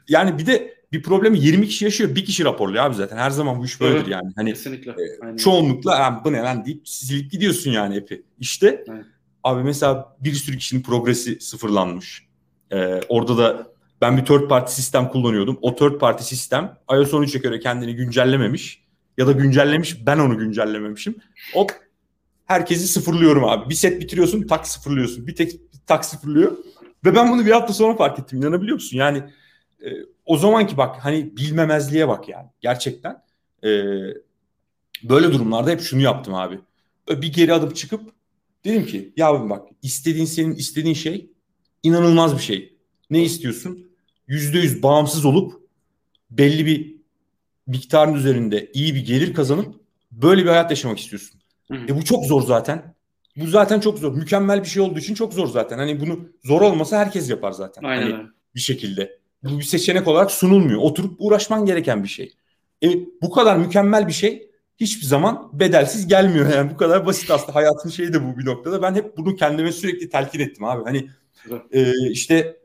[0.08, 3.16] yani bir de bir problemi 20 kişi yaşıyor bir kişi raporluyor abi zaten.
[3.16, 4.32] Her zaman bu iş böyledir evet, yani.
[4.36, 4.90] Hani kesinlikle.
[4.90, 8.22] E, çoğunlukla bu ne lan deyip silip gidiyorsun yani epi.
[8.40, 9.04] İşte evet.
[9.44, 12.26] abi mesela bir sürü kişinin progresi sıfırlanmış.
[12.72, 13.66] Ee, orada da
[14.00, 15.58] ben bir third party sistem kullanıyordum.
[15.62, 18.84] O third party sistem iOS 13'e göre kendini güncellememiş
[19.18, 21.14] ya da güncellemiş ben onu güncellememişim.
[21.54, 21.72] Hop
[22.44, 23.70] herkesi sıfırlıyorum abi.
[23.70, 25.26] Bir set bitiriyorsun tak sıfırlıyorsun.
[25.26, 25.52] Bir tek
[25.86, 26.52] tak sıfırlıyor.
[27.04, 28.38] Ve ben bunu bir hafta sonra fark ettim.
[28.38, 28.96] İnanabiliyor musun?
[28.96, 29.22] Yani
[29.84, 29.88] e,
[30.26, 33.22] o zamanki bak hani bilmemezliğe bak yani gerçekten.
[33.64, 33.68] E,
[35.02, 36.60] böyle durumlarda hep şunu yaptım abi.
[37.10, 38.12] Bir geri adım çıkıp
[38.64, 41.30] dedim ki ya bak istediğin senin istediğin şey
[41.82, 42.76] inanılmaz bir şey.
[43.10, 43.90] Ne istiyorsun?
[44.28, 45.52] Yüzde yüz bağımsız olup
[46.30, 46.96] belli bir
[47.66, 49.74] miktarın üzerinde iyi bir gelir kazanıp
[50.12, 51.40] böyle bir hayat yaşamak istiyorsun.
[51.70, 51.74] Hı.
[51.74, 52.94] E bu çok zor zaten.
[53.36, 54.14] Bu zaten çok zor.
[54.14, 55.78] Mükemmel bir şey olduğu için çok zor zaten.
[55.78, 57.82] Hani bunu zor olmasa herkes yapar zaten.
[57.82, 58.10] Aynen.
[58.10, 59.18] Hani bir şekilde.
[59.44, 60.80] Bu bir seçenek olarak sunulmuyor.
[60.80, 62.32] Oturup uğraşman gereken bir şey.
[62.82, 62.88] E,
[63.22, 66.52] bu kadar mükemmel bir şey hiçbir zaman bedelsiz gelmiyor.
[66.54, 68.82] Yani bu kadar basit aslında hayatın şeyi de bu bir noktada.
[68.82, 70.84] Ben hep bunu kendime sürekli telkin ettim abi.
[70.84, 71.08] Hani
[71.72, 72.56] e, işte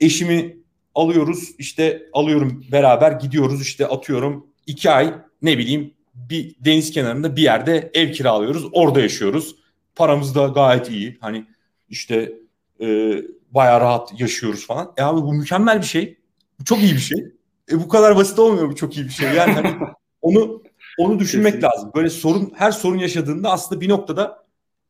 [0.00, 0.56] eşimi
[0.94, 7.42] alıyoruz işte alıyorum beraber gidiyoruz işte atıyorum iki ay ne bileyim bir deniz kenarında bir
[7.42, 9.56] yerde ev kiralıyoruz orada yaşıyoruz.
[9.94, 11.18] Paramız da gayet iyi.
[11.20, 11.46] Hani
[11.88, 12.32] işte
[12.80, 13.16] e,
[13.56, 14.92] bayağı rahat yaşıyoruz falan.
[14.96, 16.18] E abi bu mükemmel bir şey.
[16.60, 17.24] Bu çok iyi bir şey.
[17.72, 19.32] E bu kadar basit olmuyor bu çok iyi bir şey.
[19.32, 19.76] Yani hani
[20.22, 20.62] onu
[20.98, 21.76] onu düşünmek Kesinlikle.
[21.76, 21.90] lazım.
[21.94, 24.46] Böyle sorun her sorun yaşadığında aslında bir noktada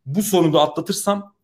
[0.06, 1.34] bu sorunu da atlatırsam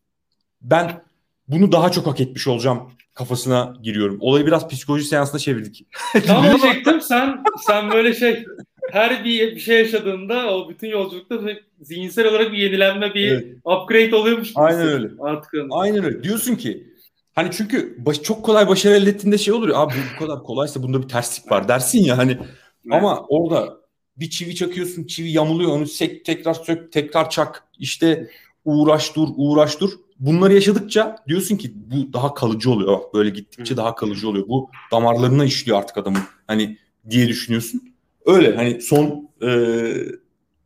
[0.62, 1.02] ben
[1.48, 4.18] bunu daha çok hak etmiş olacağım kafasına giriyorum.
[4.20, 5.86] Olayı biraz psikoloji seansına çevirdik.
[6.26, 8.44] Tam diyecektim sen sen böyle şey
[8.90, 11.38] her bir, bir şey yaşadığında o bütün yolculukta
[11.80, 13.46] zihinsel olarak bir yenilenme, bir evet.
[13.64, 14.52] upgrade oluyormuş.
[14.54, 15.08] Aynen öyle.
[15.20, 15.66] Artık öyle.
[15.70, 16.22] Aynen öyle.
[16.22, 16.91] Diyorsun ki
[17.34, 20.82] hani çünkü baş, çok kolay başarı elde ettiğinde şey olur ya abi bu kadar kolaysa
[20.82, 22.46] bunda bir terslik var dersin ya hani evet.
[22.90, 23.76] ama orada
[24.16, 28.30] bir çivi çakıyorsun çivi yamuluyor onu sek, tekrar sök tekrar çak işte
[28.64, 32.98] uğraş dur uğraş dur bunları yaşadıkça diyorsun ki bu daha kalıcı oluyor.
[33.14, 34.48] Böyle gittikçe daha kalıcı oluyor.
[34.48, 36.20] Bu damarlarına işliyor artık adamın.
[36.46, 36.78] Hani
[37.10, 37.82] diye düşünüyorsun.
[38.26, 39.48] Öyle hani son e,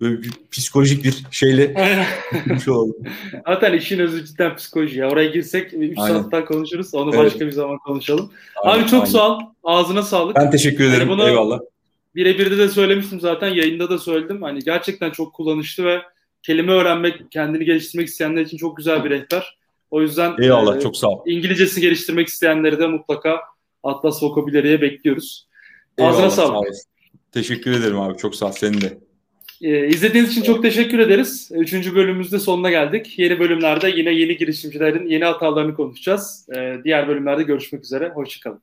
[0.01, 1.75] böyle bir psikolojik bir şeyle
[2.33, 2.97] gitmiş olalım.
[3.47, 5.11] Zaten işin özü cidden psikoloji ya.
[5.11, 6.95] Oraya girsek 3 saatten konuşuruz.
[6.95, 7.25] Onu evet.
[7.25, 8.31] başka bir zaman konuşalım.
[8.57, 9.13] Aynen, Abi çok aynen.
[9.13, 9.41] sağ ol.
[9.65, 10.37] Ağzına sağlık.
[10.37, 11.09] Ben teşekkür ederim.
[11.09, 11.61] Yani Eyvallah.
[12.15, 13.49] Birebir de söylemiştim zaten.
[13.49, 14.43] Yayında da söyledim.
[14.43, 16.03] Hani gerçekten çok kullanışlı ve
[16.43, 19.59] kelime öğrenmek, kendini geliştirmek isteyenler için çok güzel bir rehber.
[19.91, 21.23] O yüzden Eyvallah, e, çok sağ ol.
[21.27, 23.41] İngilizcesini geliştirmek isteyenleri de mutlaka
[23.83, 25.47] Atlas Vocabulary'e bekliyoruz.
[25.99, 26.75] Eyvallah, Ağzına sağlık.
[26.75, 26.83] Sağ
[27.33, 28.19] teşekkür ederim abi.
[28.19, 28.53] Çok sağ ol.
[28.53, 28.99] Senin de.
[29.63, 31.51] Ee, izlediğiniz için çok teşekkür ederiz.
[31.55, 33.19] Üçüncü bölümümüzde sonuna geldik.
[33.19, 36.49] Yeni bölümlerde yine yeni girişimcilerin yeni hatalarını konuşacağız.
[36.57, 38.09] Ee, diğer bölümlerde görüşmek üzere.
[38.09, 38.61] Hoşçakalın.